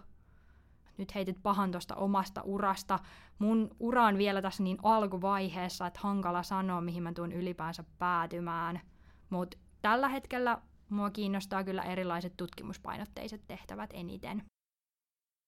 Nyt 0.97 1.15
heitit 1.15 1.43
pahan 1.43 1.71
tuosta 1.71 1.95
omasta 1.95 2.41
urasta. 2.41 2.99
Mun 3.39 3.75
ura 3.79 4.05
on 4.05 4.17
vielä 4.17 4.41
tässä 4.41 4.63
niin 4.63 4.77
alkuvaiheessa, 4.83 5.87
että 5.87 5.99
hankala 6.03 6.43
sanoa, 6.43 6.81
mihin 6.81 7.03
mä 7.03 7.13
tuun 7.13 7.31
ylipäänsä 7.31 7.83
päätymään. 7.97 8.81
Mutta 9.29 9.57
tällä 9.81 10.09
hetkellä 10.09 10.61
mua 10.89 11.09
kiinnostaa 11.09 11.63
kyllä 11.63 11.83
erilaiset 11.83 12.33
tutkimuspainotteiset 12.37 13.41
tehtävät 13.47 13.89
eniten. 13.93 14.43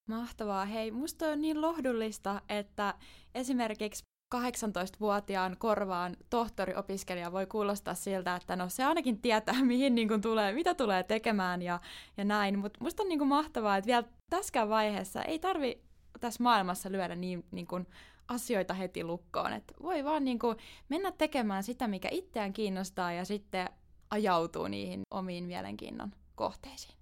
Mahtavaa. 0.09 0.65
Hei, 0.65 0.91
musta 0.91 1.25
on 1.25 1.41
niin 1.41 1.61
lohdullista, 1.61 2.41
että 2.49 2.93
esimerkiksi 3.35 4.03
18-vuotiaan 4.35 5.55
korvaan 5.59 6.17
tohtoriopiskelija 6.29 7.31
voi 7.31 7.45
kuulostaa 7.45 7.93
siltä, 7.93 8.35
että 8.35 8.55
no 8.55 8.69
se 8.69 8.83
ainakin 8.83 9.21
tietää, 9.21 9.63
mihin 9.65 9.95
niin 9.95 10.07
kuin 10.07 10.21
tulee, 10.21 10.53
mitä 10.53 10.73
tulee 10.73 11.03
tekemään 11.03 11.61
ja, 11.61 11.79
ja 12.17 12.25
näin. 12.25 12.59
Mutta 12.59 12.79
musta 12.83 13.03
on 13.03 13.09
niin 13.09 13.19
kuin 13.19 13.29
mahtavaa, 13.29 13.77
että 13.77 13.87
vielä 13.87 14.03
tässäkään 14.29 14.69
vaiheessa 14.69 15.23
ei 15.23 15.39
tarvi 15.39 15.81
tässä 16.19 16.43
maailmassa 16.43 16.91
lyödä 16.91 17.15
niin, 17.15 17.45
niin 17.51 17.67
kuin 17.67 17.87
asioita 18.27 18.73
heti 18.73 19.03
lukkoon. 19.03 19.53
Et 19.53 19.73
voi 19.81 20.03
vaan 20.03 20.25
niin 20.25 20.39
kuin 20.39 20.57
mennä 20.89 21.11
tekemään 21.11 21.63
sitä, 21.63 21.87
mikä 21.87 22.09
itseään 22.11 22.53
kiinnostaa 22.53 23.11
ja 23.11 23.25
sitten 23.25 23.69
ajautuu 24.11 24.67
niihin 24.67 25.01
omiin 25.11 25.43
mielenkiinnon 25.43 26.11
kohteisiin. 26.35 26.96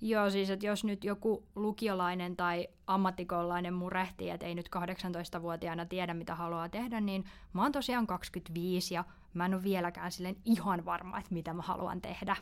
Joo, 0.00 0.30
siis 0.30 0.50
että 0.50 0.66
jos 0.66 0.84
nyt 0.84 1.04
joku 1.04 1.46
lukiolainen 1.54 2.36
tai 2.36 2.68
ammattikoulainen 2.86 3.74
murehtii, 3.74 4.30
että 4.30 4.46
ei 4.46 4.54
nyt 4.54 4.68
18-vuotiaana 4.76 5.86
tiedä, 5.86 6.14
mitä 6.14 6.34
haluaa 6.34 6.68
tehdä, 6.68 7.00
niin 7.00 7.24
mä 7.52 7.62
oon 7.62 7.72
tosiaan 7.72 8.06
25 8.06 8.94
ja 8.94 9.04
mä 9.34 9.46
en 9.46 9.54
ole 9.54 9.62
vieläkään 9.62 10.12
silleen 10.12 10.36
ihan 10.44 10.84
varma, 10.84 11.18
että 11.18 11.34
mitä 11.34 11.54
mä 11.54 11.62
haluan 11.62 12.00
tehdä. 12.00 12.36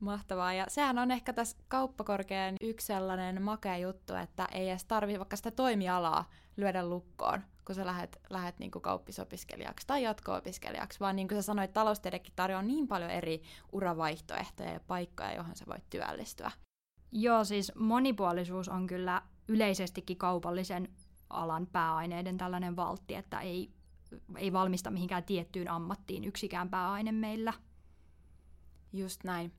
Mahtavaa. 0.00 0.52
Ja 0.52 0.64
sehän 0.68 0.98
on 0.98 1.10
ehkä 1.10 1.32
tässä 1.32 1.56
kauppakorkean 1.68 2.56
yksi 2.60 2.86
sellainen 2.86 3.42
makea 3.42 3.76
juttu, 3.76 4.14
että 4.14 4.48
ei 4.52 4.70
edes 4.70 4.84
tarvitse 4.84 5.18
vaikka 5.18 5.36
sitä 5.36 5.50
toimialaa 5.50 6.30
lyödä 6.56 6.88
lukkoon, 6.88 7.42
kun 7.66 7.74
sä 7.74 7.86
lähet, 7.86 8.20
lähet 8.30 8.58
niin 8.58 8.70
kuin 8.70 8.82
kauppisopiskelijaksi 8.82 9.86
tai 9.86 10.02
jatko-opiskelijaksi, 10.02 11.00
vaan 11.00 11.16
niin 11.16 11.28
kuin 11.28 11.38
sä 11.38 11.42
sanoit, 11.42 11.72
taloustiedekin 11.72 12.32
tarjoaa 12.36 12.62
niin 12.62 12.88
paljon 12.88 13.10
eri 13.10 13.42
uravaihtoehtoja 13.72 14.72
ja 14.72 14.80
paikkoja, 14.80 15.34
johon 15.34 15.56
sä 15.56 15.64
voit 15.68 15.90
työllistyä. 15.90 16.50
Joo, 17.12 17.44
siis 17.44 17.72
monipuolisuus 17.74 18.68
on 18.68 18.86
kyllä 18.86 19.22
yleisestikin 19.48 20.16
kaupallisen 20.16 20.88
alan 21.30 21.66
pääaineiden 21.66 22.38
tällainen 22.38 22.76
valtti, 22.76 23.14
että 23.14 23.40
ei, 23.40 23.70
ei 24.36 24.52
valmista 24.52 24.90
mihinkään 24.90 25.24
tiettyyn 25.24 25.70
ammattiin 25.70 26.24
yksikään 26.24 26.70
pääaine 26.70 27.12
meillä. 27.12 27.52
Just 28.92 29.24
näin. 29.24 29.52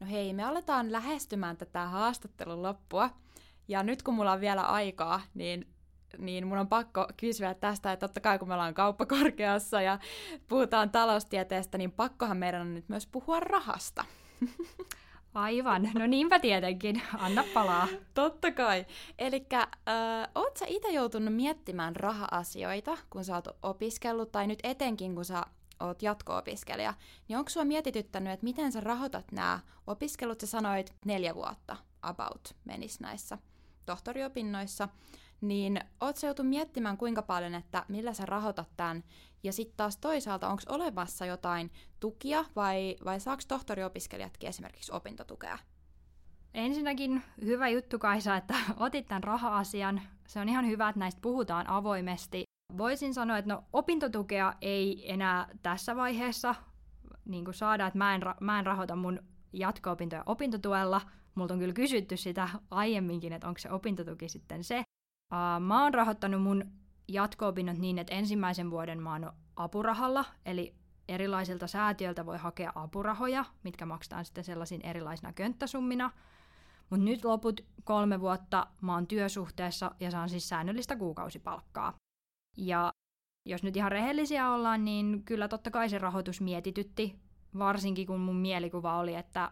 No 0.00 0.06
hei, 0.06 0.32
me 0.32 0.42
aletaan 0.42 0.92
lähestymään 0.92 1.56
tätä 1.56 1.86
haastattelun 1.86 2.62
loppua. 2.62 3.10
Ja 3.68 3.82
nyt 3.82 4.02
kun 4.02 4.14
mulla 4.14 4.32
on 4.32 4.40
vielä 4.40 4.62
aikaa, 4.62 5.20
niin, 5.34 5.71
niin 6.18 6.46
mun 6.46 6.58
on 6.58 6.68
pakko 6.68 7.06
kysyä 7.16 7.54
tästä, 7.54 7.92
että 7.92 8.08
totta 8.08 8.20
kai 8.20 8.38
kun 8.38 8.48
me 8.48 8.54
ollaan 8.54 8.74
kauppakorkeassa 8.74 9.82
ja 9.82 9.98
puhutaan 10.48 10.90
taloustieteestä, 10.90 11.78
niin 11.78 11.92
pakkohan 11.92 12.36
meidän 12.36 12.60
on 12.60 12.74
nyt 12.74 12.88
myös 12.88 13.06
puhua 13.06 13.40
rahasta. 13.40 14.04
Aivan, 15.34 15.90
no 15.94 16.06
niinpä 16.06 16.38
tietenkin, 16.38 17.02
anna 17.18 17.44
palaa. 17.54 17.88
Totta 18.14 18.50
kai. 18.50 18.86
Eli 19.18 19.46
äh, 19.52 19.68
oot 20.34 20.56
sä 20.56 20.64
itse 20.68 20.88
joutunut 20.88 21.34
miettimään 21.34 21.96
raha-asioita, 21.96 22.98
kun 23.10 23.24
sä 23.24 23.34
oot 23.34 23.48
opiskellut, 23.62 24.32
tai 24.32 24.46
nyt 24.46 24.58
etenkin 24.62 25.14
kun 25.14 25.24
sä 25.24 25.42
oot 25.80 26.02
jatko-opiskelija, 26.02 26.94
niin 27.28 27.38
onko 27.38 27.50
sua 27.50 27.64
mietityttänyt, 27.64 28.32
että 28.32 28.44
miten 28.44 28.72
sä 28.72 28.80
rahoitat 28.80 29.32
nämä 29.32 29.60
opiskelut? 29.86 30.40
Sä 30.40 30.46
sanoit 30.46 30.94
neljä 31.04 31.34
vuotta 31.34 31.76
about 32.02 32.54
menis 32.64 33.00
näissä 33.00 33.38
tohtoriopinnoissa, 33.86 34.88
niin 35.42 35.80
oot 36.00 36.16
sä 36.16 36.26
joutunut 36.26 36.50
miettimään 36.50 36.96
kuinka 36.96 37.22
paljon, 37.22 37.54
että 37.54 37.84
millä 37.88 38.12
sä 38.12 38.26
rahoitat 38.26 38.68
tämän, 38.76 39.04
ja 39.42 39.52
sitten 39.52 39.76
taas 39.76 39.96
toisaalta, 39.96 40.48
onko 40.48 40.62
olemassa 40.68 41.26
jotain 41.26 41.70
tukia, 42.00 42.44
vai, 42.56 42.96
vai 43.04 43.20
saako 43.20 43.42
tohtoriopiskelijatkin 43.48 44.48
esimerkiksi 44.48 44.92
opintotukea? 44.92 45.58
Ensinnäkin 46.54 47.22
hyvä 47.44 47.68
juttu 47.68 47.98
Kaisa, 47.98 48.36
että 48.36 48.54
otit 48.76 49.06
tämän 49.06 49.24
raha-asian. 49.24 50.02
Se 50.28 50.40
on 50.40 50.48
ihan 50.48 50.66
hyvä, 50.66 50.88
että 50.88 50.98
näistä 50.98 51.20
puhutaan 51.20 51.68
avoimesti 51.68 52.44
voisin 52.78 53.14
sanoa, 53.14 53.38
että 53.38 53.54
no 53.54 53.64
opintotukea 53.72 54.54
ei 54.60 55.12
enää 55.12 55.48
tässä 55.62 55.96
vaiheessa 55.96 56.54
niin 57.24 57.44
kuin 57.44 57.54
saada, 57.54 57.86
että 57.86 57.98
mä 57.98 58.14
en, 58.14 58.20
mä 58.40 58.58
en 58.58 58.66
rahoita 58.66 58.96
mun 58.96 59.20
jatko-opintoja 59.52 60.22
opintotuella. 60.26 61.00
Multa 61.34 61.54
on 61.54 61.60
kyllä 61.60 61.74
kysytty 61.74 62.16
sitä 62.16 62.48
aiemminkin, 62.70 63.32
että 63.32 63.48
onko 63.48 63.58
se 63.58 63.70
opintotuki 63.70 64.28
sitten 64.28 64.64
se. 64.64 64.82
Uh, 65.32 65.60
mä 65.60 65.82
oon 65.82 65.94
rahoittanut 65.94 66.42
mun 66.42 66.64
jatko-opinnot 67.08 67.78
niin, 67.78 67.98
että 67.98 68.14
ensimmäisen 68.14 68.70
vuoden 68.70 69.02
mä 69.02 69.12
oon 69.12 69.32
apurahalla, 69.56 70.24
eli 70.46 70.74
erilaisilta 71.08 71.66
säätiöiltä 71.66 72.26
voi 72.26 72.38
hakea 72.38 72.72
apurahoja, 72.74 73.44
mitkä 73.62 73.86
maksetaan 73.86 74.24
sitten 74.24 74.44
sellaisiin 74.44 74.86
erilaisina 74.86 75.32
könttäsummina. 75.32 76.10
Mutta 76.90 77.04
nyt 77.04 77.24
loput 77.24 77.60
kolme 77.84 78.20
vuotta 78.20 78.66
mä 78.80 78.94
oon 78.94 79.06
työsuhteessa 79.06 79.94
ja 80.00 80.10
saan 80.10 80.28
siis 80.28 80.48
säännöllistä 80.48 80.96
kuukausipalkkaa. 80.96 81.94
Ja 82.56 82.92
jos 83.46 83.62
nyt 83.62 83.76
ihan 83.76 83.92
rehellisiä 83.92 84.50
ollaan, 84.50 84.84
niin 84.84 85.22
kyllä 85.24 85.48
totta 85.48 85.70
kai 85.70 85.88
se 85.88 85.98
rahoitus 85.98 86.40
mietitytti, 86.40 87.18
varsinkin 87.58 88.06
kun 88.06 88.20
mun 88.20 88.36
mielikuva 88.36 88.98
oli, 88.98 89.14
että, 89.14 89.50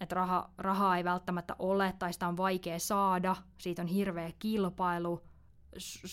että 0.00 0.14
raha, 0.14 0.50
rahaa 0.58 0.96
ei 0.96 1.04
välttämättä 1.04 1.56
ole 1.58 1.94
tai 1.98 2.12
sitä 2.12 2.28
on 2.28 2.36
vaikea 2.36 2.78
saada, 2.78 3.36
siitä 3.58 3.82
on 3.82 3.88
hirveä 3.88 4.32
kilpailu, 4.38 5.22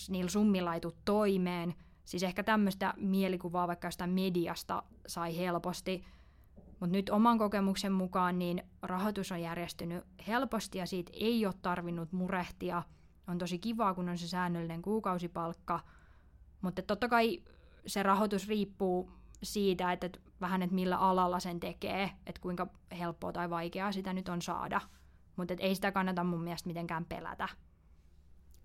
niillä 0.08 0.30
summilla 0.30 0.74
ei 0.74 0.80
tule 0.80 0.94
toimeen. 1.04 1.74
Siis 2.04 2.22
ehkä 2.22 2.42
tämmöistä 2.42 2.94
mielikuvaa 2.96 3.68
vaikka 3.68 3.86
jostain 3.86 4.10
mediasta 4.10 4.82
sai 5.06 5.38
helposti, 5.38 6.04
mutta 6.80 6.96
nyt 6.96 7.10
oman 7.10 7.38
kokemuksen 7.38 7.92
mukaan 7.92 8.38
niin 8.38 8.62
rahoitus 8.82 9.32
on 9.32 9.40
järjestynyt 9.40 10.04
helposti 10.26 10.78
ja 10.78 10.86
siitä 10.86 11.12
ei 11.14 11.46
ole 11.46 11.54
tarvinnut 11.62 12.12
murehtia– 12.12 12.82
on 13.28 13.38
tosi 13.38 13.58
kivaa, 13.58 13.94
kun 13.94 14.08
on 14.08 14.18
se 14.18 14.28
säännöllinen 14.28 14.82
kuukausipalkka, 14.82 15.80
mutta 16.60 16.82
totta 16.82 17.08
kai 17.08 17.42
se 17.86 18.02
rahoitus 18.02 18.48
riippuu 18.48 19.10
siitä, 19.46 19.92
että, 19.92 20.10
vähän, 20.40 20.62
että 20.62 20.74
millä 20.74 20.96
alalla 20.96 21.40
sen 21.40 21.60
tekee, 21.60 22.10
että 22.26 22.40
kuinka 22.40 22.66
helppoa 22.98 23.32
tai 23.32 23.50
vaikeaa 23.50 23.92
sitä 23.92 24.12
nyt 24.12 24.28
on 24.28 24.42
saada. 24.42 24.80
Mutta 25.36 25.54
ei 25.58 25.74
sitä 25.74 25.92
kannata 25.92 26.24
mun 26.24 26.42
mielestä 26.42 26.66
mitenkään 26.66 27.04
pelätä. 27.04 27.48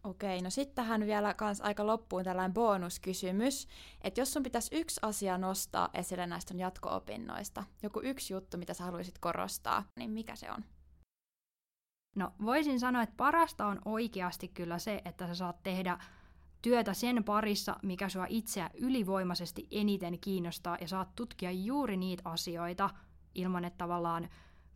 Okei, 0.03 0.41
no 0.41 0.49
sitten 0.49 0.75
tähän 0.75 1.05
vielä 1.05 1.33
kans 1.33 1.61
aika 1.61 1.87
loppuun 1.87 2.23
tällainen 2.23 2.53
bonuskysymys, 2.53 3.67
että 4.01 4.21
jos 4.21 4.33
sun 4.33 4.43
pitäisi 4.43 4.75
yksi 4.75 4.99
asia 5.03 5.37
nostaa 5.37 5.89
esille 5.93 6.27
näistä 6.27 6.53
jatko-opinnoista, 6.57 7.63
joku 7.83 8.01
yksi 8.03 8.33
juttu, 8.33 8.57
mitä 8.57 8.73
sä 8.73 8.83
haluaisit 8.83 9.19
korostaa, 9.19 9.83
niin 9.95 10.11
mikä 10.11 10.35
se 10.35 10.51
on? 10.51 10.65
No 12.15 12.33
voisin 12.45 12.79
sanoa, 12.79 13.01
että 13.01 13.15
parasta 13.17 13.65
on 13.65 13.81
oikeasti 13.85 14.47
kyllä 14.47 14.79
se, 14.79 15.01
että 15.05 15.27
sä 15.27 15.35
saat 15.35 15.63
tehdä 15.63 15.97
työtä 16.61 16.93
sen 16.93 17.23
parissa, 17.23 17.75
mikä 17.83 18.09
sua 18.09 18.25
itseä 18.29 18.69
ylivoimaisesti 18.73 19.67
eniten 19.71 20.19
kiinnostaa 20.19 20.77
ja 20.81 20.87
saat 20.87 21.15
tutkia 21.15 21.51
juuri 21.51 21.97
niitä 21.97 22.21
asioita 22.25 22.89
ilman, 23.35 23.65
että 23.65 23.77
tavallaan 23.77 24.29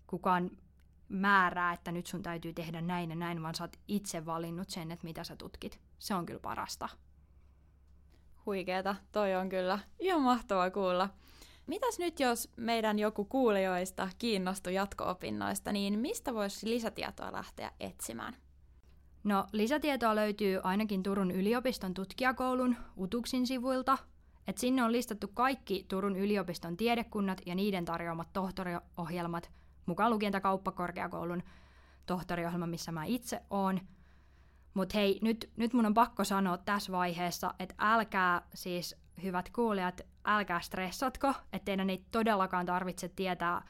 kukaan 0.08 0.52
määrää, 1.10 1.74
että 1.74 1.92
nyt 1.92 2.08
sun 2.08 2.24
täytyy 2.24 2.54
tehdä 2.54 2.82
näin 2.82 3.10
ja 3.10 3.16
näin, 3.16 3.44
vaan 3.44 3.56
sä 3.56 3.64
oot 3.64 3.78
itse 3.88 4.26
valinnut 4.26 4.70
sen, 4.70 4.92
että 4.92 5.08
mitä 5.08 5.24
sä 5.24 5.36
tutkit. 5.36 5.80
Se 6.00 6.16
on 6.16 6.26
kyllä 6.26 6.40
parasta. 6.40 6.90
Huikeeta, 8.46 8.96
toi 9.12 9.36
on 9.36 9.50
kyllä 9.50 9.80
ihan 10.00 10.22
mahtavaa 10.22 10.72
kuulla. 10.72 11.10
Mitäs 11.68 12.00
nyt, 12.00 12.20
jos 12.20 12.52
meidän 12.58 13.00
joku 13.00 13.26
kuulijoista 13.26 14.10
kiinnostui 14.18 14.74
jatko-opinnoista, 14.74 15.72
niin 15.72 16.00
mistä 16.00 16.34
voisi 16.34 16.70
lisätietoa 16.70 17.32
lähteä 17.32 17.72
etsimään? 17.80 18.36
No, 19.26 19.48
lisätietoa 19.52 20.16
löytyy 20.16 20.60
ainakin 20.64 21.04
Turun 21.04 21.32
yliopiston 21.32 21.94
tutkijakoulun 21.94 22.76
Utuksin 22.98 23.48
sivuilta. 23.48 23.98
Et 24.48 24.58
sinne 24.58 24.84
on 24.84 24.92
listattu 24.92 25.28
kaikki 25.28 25.86
Turun 25.88 26.16
yliopiston 26.16 26.78
tiedekunnat 26.78 27.42
ja 27.46 27.56
niiden 27.56 27.86
tarjoamat 27.86 28.34
tohtoriohjelmat, 28.34 29.52
mukaan 29.86 30.12
lukien 30.12 30.42
kauppakorkeakoulun 30.42 31.44
tohtoriohjelma, 32.06 32.68
missä 32.68 32.92
mä 32.92 33.06
itse 33.06 33.42
oon. 33.50 33.80
Mutta 34.74 34.98
hei, 34.98 35.20
nyt, 35.22 35.52
nyt 35.58 35.74
mun 35.74 35.86
on 35.86 35.94
pakko 35.94 36.24
sanoa 36.24 36.58
tässä 36.58 36.92
vaiheessa, 36.92 37.54
että 37.60 37.76
älkää 37.80 38.42
siis, 38.54 38.96
hyvät 39.24 39.50
kuulijat, 39.50 40.02
älkää 40.26 40.60
stressatko, 40.60 41.34
että 41.54 41.66
teidän 41.66 41.90
ei 41.90 42.06
todellakaan 42.12 42.66
tarvitse 42.66 43.10
tietää 43.10 43.62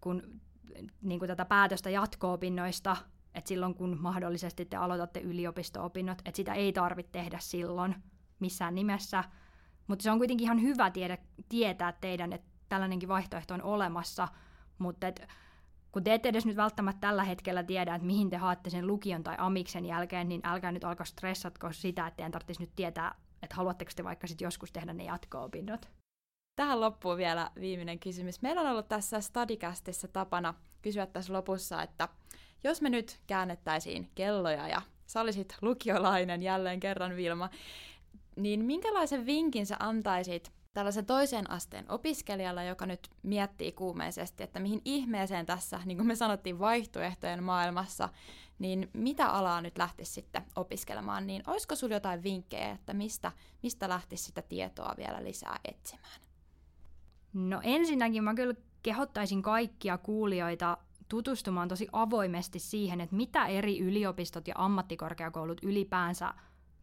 kun, 0.00 0.40
niin 1.02 1.18
kuin 1.18 1.28
tätä 1.28 1.44
päätöstä 1.44 1.90
jatko-opinnoista, 1.90 2.96
että 3.36 3.48
silloin 3.48 3.74
kun 3.74 3.96
mahdollisesti 4.00 4.64
te 4.64 4.76
aloitatte 4.76 5.20
yliopisto-opinnot, 5.20 6.18
että 6.24 6.36
sitä 6.36 6.54
ei 6.54 6.72
tarvitse 6.72 7.12
tehdä 7.12 7.38
silloin 7.40 7.94
missään 8.40 8.74
nimessä. 8.74 9.24
Mutta 9.86 10.02
se 10.02 10.10
on 10.10 10.18
kuitenkin 10.18 10.44
ihan 10.44 10.62
hyvä 10.62 10.90
tiedä, 10.90 11.18
tietää 11.48 11.92
teidän, 11.92 12.32
että 12.32 12.48
tällainenkin 12.68 13.08
vaihtoehto 13.08 13.54
on 13.54 13.62
olemassa, 13.62 14.28
mutta 14.78 15.06
et, 15.06 15.28
kun 15.92 16.04
te 16.04 16.14
ette 16.14 16.28
edes 16.28 16.46
nyt 16.46 16.56
välttämättä 16.56 17.00
tällä 17.00 17.24
hetkellä 17.24 17.62
tiedä, 17.62 17.94
että 17.94 18.06
mihin 18.06 18.30
te 18.30 18.36
haatte 18.36 18.70
sen 18.70 18.86
lukion 18.86 19.22
tai 19.22 19.34
amiksen 19.38 19.86
jälkeen, 19.86 20.28
niin 20.28 20.40
älkää 20.44 20.72
nyt 20.72 20.84
alkaa 20.84 21.04
stressatko 21.06 21.72
sitä, 21.72 22.06
että 22.06 22.16
teidän 22.16 22.32
tarvitsisi 22.32 22.62
nyt 22.62 22.76
tietää, 22.76 23.14
että 23.42 23.56
haluatteko 23.56 23.90
te 23.96 24.04
vaikka 24.04 24.26
sitten 24.26 24.46
joskus 24.46 24.72
tehdä 24.72 24.92
ne 24.92 25.04
jatko-opinnot. 25.04 25.88
Tähän 26.56 26.80
loppuu 26.80 27.16
vielä 27.16 27.50
viimeinen 27.60 27.98
kysymys. 27.98 28.42
Meillä 28.42 28.60
on 28.60 28.66
ollut 28.66 28.88
tässä 28.88 29.20
Stadicastissa 29.20 30.08
tapana 30.08 30.54
kysyä 30.82 31.06
tässä 31.06 31.32
lopussa, 31.32 31.82
että 31.82 32.08
jos 32.64 32.82
me 32.82 32.90
nyt 32.90 33.18
käännettäisiin 33.26 34.10
kelloja 34.14 34.68
ja 34.68 34.82
sä 35.06 35.20
olisit 35.20 35.56
lukiolainen 35.62 36.42
jälleen 36.42 36.80
kerran 36.80 37.16
Vilma, 37.16 37.50
niin 38.36 38.64
minkälaisen 38.64 39.26
vinkin 39.26 39.66
sä 39.66 39.76
antaisit 39.78 40.52
tällaisen 40.74 41.06
toisen 41.06 41.50
asteen 41.50 41.90
opiskelijalla, 41.90 42.62
joka 42.62 42.86
nyt 42.86 43.08
miettii 43.22 43.72
kuumeisesti, 43.72 44.42
että 44.42 44.60
mihin 44.60 44.80
ihmeeseen 44.84 45.46
tässä, 45.46 45.80
niin 45.84 45.96
kuin 45.96 46.06
me 46.06 46.14
sanottiin, 46.14 46.58
vaihtoehtojen 46.58 47.42
maailmassa, 47.42 48.08
niin 48.58 48.90
mitä 48.92 49.26
alaa 49.26 49.60
nyt 49.60 49.78
lähtisi 49.78 50.12
sitten 50.12 50.42
opiskelemaan, 50.56 51.26
niin 51.26 51.42
olisiko 51.46 51.74
sinulla 51.74 51.96
jotain 51.96 52.22
vinkkejä, 52.22 52.70
että 52.70 52.94
mistä, 52.94 53.32
mistä 53.62 53.88
lähtisi 53.88 54.24
sitä 54.24 54.42
tietoa 54.42 54.94
vielä 54.96 55.24
lisää 55.24 55.60
etsimään? 55.64 56.20
No 57.32 57.60
ensinnäkin 57.62 58.24
mä 58.24 58.34
kyllä 58.34 58.54
kehottaisin 58.82 59.42
kaikkia 59.42 59.98
kuulijoita 59.98 60.78
tutustumaan 61.08 61.68
tosi 61.68 61.88
avoimesti 61.92 62.58
siihen, 62.58 63.00
että 63.00 63.16
mitä 63.16 63.46
eri 63.46 63.78
yliopistot 63.78 64.48
ja 64.48 64.54
ammattikorkeakoulut 64.56 65.60
ylipäänsä 65.62 66.34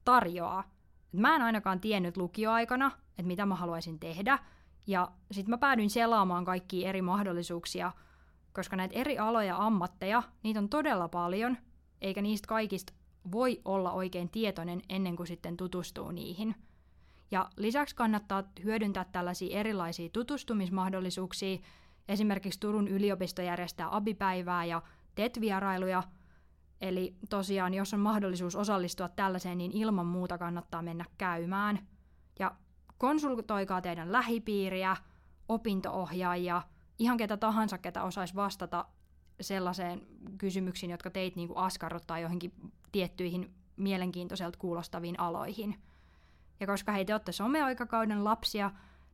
tarjoaa. 0.06 0.72
Mä 1.12 1.36
en 1.36 1.42
ainakaan 1.42 1.80
tiennyt 1.80 2.18
lukioaikana, 2.18 2.92
että 3.10 3.24
mitä 3.24 3.46
mä 3.46 3.56
haluaisin 3.56 4.00
tehdä, 4.00 4.40
ja 4.88 5.12
sitten 5.32 5.50
mä 5.50 5.58
päädyin 5.58 5.90
selaamaan 5.90 6.46
kaikkia 6.46 6.90
eri 6.90 7.02
mahdollisuuksia, 7.02 7.92
koska 8.54 8.76
näitä 8.76 9.00
eri 9.00 9.18
aloja 9.18 9.48
ja 9.48 9.66
ammatteja, 9.66 10.24
niitä 10.44 10.60
on 10.60 10.70
todella 10.70 11.08
paljon, 11.08 11.58
eikä 12.02 12.22
niistä 12.22 12.48
kaikista 12.48 12.94
voi 13.32 13.62
olla 13.66 13.92
oikein 13.92 14.30
tietoinen 14.30 14.82
ennen 14.90 15.16
kuin 15.16 15.28
sitten 15.28 15.58
tutustuu 15.58 16.12
niihin. 16.12 16.56
Ja 17.32 17.50
lisäksi 17.58 17.96
kannattaa 17.96 18.44
hyödyntää 18.64 19.06
tällaisia 19.06 19.60
erilaisia 19.60 20.10
tutustumismahdollisuuksia. 20.10 21.58
Esimerkiksi 22.08 22.60
Turun 22.60 22.88
yliopisto 22.88 23.42
järjestää 23.42 23.96
abipäivää 23.96 24.66
ja 24.66 24.82
TET-vierailuja. 25.16 26.04
Eli 26.82 27.16
tosiaan, 27.30 27.74
jos 27.74 27.94
on 27.94 28.00
mahdollisuus 28.00 28.56
osallistua 28.56 29.10
tällaiseen, 29.10 29.58
niin 29.58 29.72
ilman 29.72 30.06
muuta 30.06 30.38
kannattaa 30.38 30.82
mennä 30.82 31.06
käymään. 31.18 31.88
Ja 32.39 32.56
konsultoikaa 32.98 33.82
teidän 33.82 34.12
lähipiiriä, 34.12 34.98
opintoohjaajia, 35.50 36.62
ihan 37.00 37.18
ketä 37.18 37.38
tahansa, 37.38 37.78
ketä 37.78 38.04
osaisi 38.04 38.36
vastata 38.36 38.86
sellaiseen 39.42 40.08
kysymyksiin, 40.38 40.89
jotka 40.89 41.10
teit 41.10 41.36
niin 41.36 41.48
kuin 41.48 41.58
askarruttaa 41.58 42.20
johonkin 42.20 42.54
tiettyihin 42.92 43.54
mielenkiintoiselta 43.76 44.60
kuulostaviin 44.60 45.20
aloihin. 45.20 45.82
Ja 46.60 46.68
koska 46.68 46.92
hei 46.92 47.06
te 47.06 47.13
olette 47.13 47.32
someaikakauden 47.32 48.24
lapsia, 48.24 48.72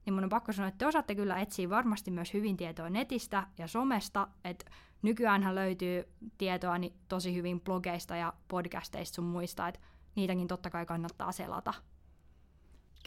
niin 0.09 0.15
mun 0.15 0.23
on 0.23 0.29
pakko 0.29 0.53
sanoa, 0.53 0.67
että 0.67 0.77
te 0.77 0.87
osaatte 0.87 1.15
kyllä 1.15 1.39
etsiä 1.39 1.69
varmasti 1.69 2.11
myös 2.11 2.33
hyvin 2.33 2.57
tietoa 2.57 2.89
netistä 2.89 3.47
ja 3.57 3.67
somesta, 3.67 4.27
että 4.43 4.65
nykyään 5.01 5.55
löytyy 5.55 6.03
tietoa 6.37 6.77
niin 6.77 6.93
tosi 7.09 7.35
hyvin 7.35 7.61
blogeista 7.61 8.15
ja 8.15 8.33
podcasteista 8.47 9.15
sun 9.15 9.25
muista, 9.25 9.67
että 9.67 9.79
niitäkin 10.15 10.47
totta 10.47 10.69
kai 10.69 10.85
kannattaa 10.85 11.31
selata. 11.31 11.73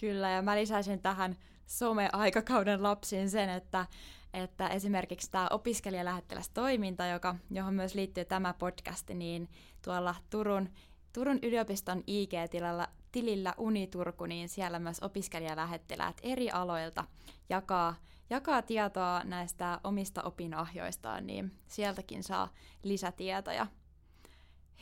Kyllä, 0.01 0.31
ja 0.31 0.43
mä 0.43 0.57
lisäisin 0.57 1.03
tähän 1.03 1.37
some-aikakauden 1.67 2.83
lapsiin 2.83 3.31
sen, 3.31 3.51
että, 3.51 3.87
että 4.35 4.69
esimerkiksi 4.69 5.31
tämä 5.31 5.49
opiskelijalähettilästoiminta, 5.51 7.07
joka, 7.07 7.37
johon 7.51 7.75
myös 7.75 7.95
liittyy 7.95 8.25
tämä 8.25 8.55
podcast, 8.55 9.11
niin 9.11 9.49
tuolla 9.85 10.15
Turun, 10.31 10.69
Turun 11.13 11.39
yliopiston 11.43 12.03
IG-tilalla 12.07 12.89
tilillä 13.13 13.55
Uniturku, 13.59 14.27
niin 14.27 14.49
siellä 14.49 14.79
myös 14.79 15.01
opiskelijalähettiläät 15.01 16.17
eri 16.23 16.51
aloilta 16.51 17.05
jakaa, 17.49 17.95
jakaa 18.31 18.63
tietoa 18.63 19.23
näistä 19.25 19.81
omista 19.85 20.23
opinahjoistaan, 20.23 21.27
niin 21.27 21.53
sieltäkin 21.67 22.23
saa 22.23 22.49
lisätietoja. 22.83 23.67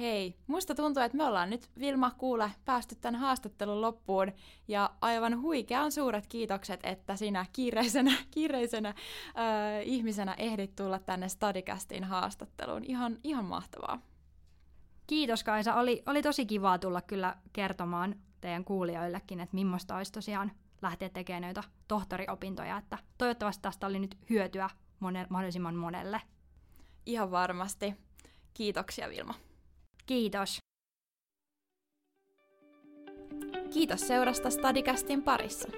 Hei, 0.00 0.34
musta 0.46 0.74
tuntuu, 0.74 1.02
että 1.02 1.16
me 1.16 1.24
ollaan 1.24 1.50
nyt 1.50 1.70
Vilma 1.78 2.10
Kuule 2.10 2.50
päästy 2.64 2.94
tämän 3.00 3.20
haastattelun 3.20 3.80
loppuun 3.80 4.32
ja 4.68 4.90
aivan 5.00 5.42
huikean 5.42 5.92
suuret 5.92 6.26
kiitokset, 6.26 6.80
että 6.82 7.16
sinä 7.16 7.46
kiireisenä, 7.52 8.12
kiireisenä 8.34 8.88
äh, 8.88 8.94
ihmisenä 9.82 10.34
ehdit 10.38 10.76
tulla 10.76 10.98
tänne 10.98 11.28
Stadicastin 11.28 12.04
haastatteluun. 12.04 12.84
Ihan, 12.84 13.18
ihan 13.24 13.44
mahtavaa. 13.44 14.09
Kiitos 15.10 15.44
Kaisa, 15.44 15.74
oli, 15.74 16.02
oli 16.06 16.22
tosi 16.22 16.46
kivaa 16.46 16.78
tulla 16.78 17.00
kyllä 17.00 17.36
kertomaan 17.52 18.14
teidän 18.40 18.64
kuulijoillekin, 18.64 19.40
että 19.40 19.54
millaista 19.54 19.96
olisi 19.96 20.12
tosiaan 20.12 20.52
lähteä 20.82 21.08
tekemään 21.08 21.42
noita 21.42 21.62
tohtoriopintoja, 21.88 22.78
että 22.78 22.98
toivottavasti 23.18 23.62
tästä 23.62 23.86
oli 23.86 23.98
nyt 23.98 24.16
hyötyä 24.30 24.70
monen, 25.00 25.26
mahdollisimman 25.30 25.74
monelle. 25.74 26.20
Ihan 27.06 27.30
varmasti. 27.30 27.94
Kiitoksia 28.54 29.08
Vilma. 29.08 29.34
Kiitos. 30.06 30.58
Kiitos 33.72 34.08
seurasta 34.08 34.50
Stadicastin 34.50 35.22
parissa. 35.22 35.68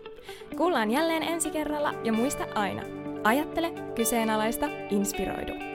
Kuullaan 0.56 0.90
jälleen 0.90 1.22
ensi 1.22 1.50
kerralla 1.50 1.92
ja 2.04 2.12
muista 2.12 2.44
aina. 2.54 2.82
Ajattele, 3.24 3.72
kyseenalaista, 3.94 4.66
inspiroidu. 4.90 5.71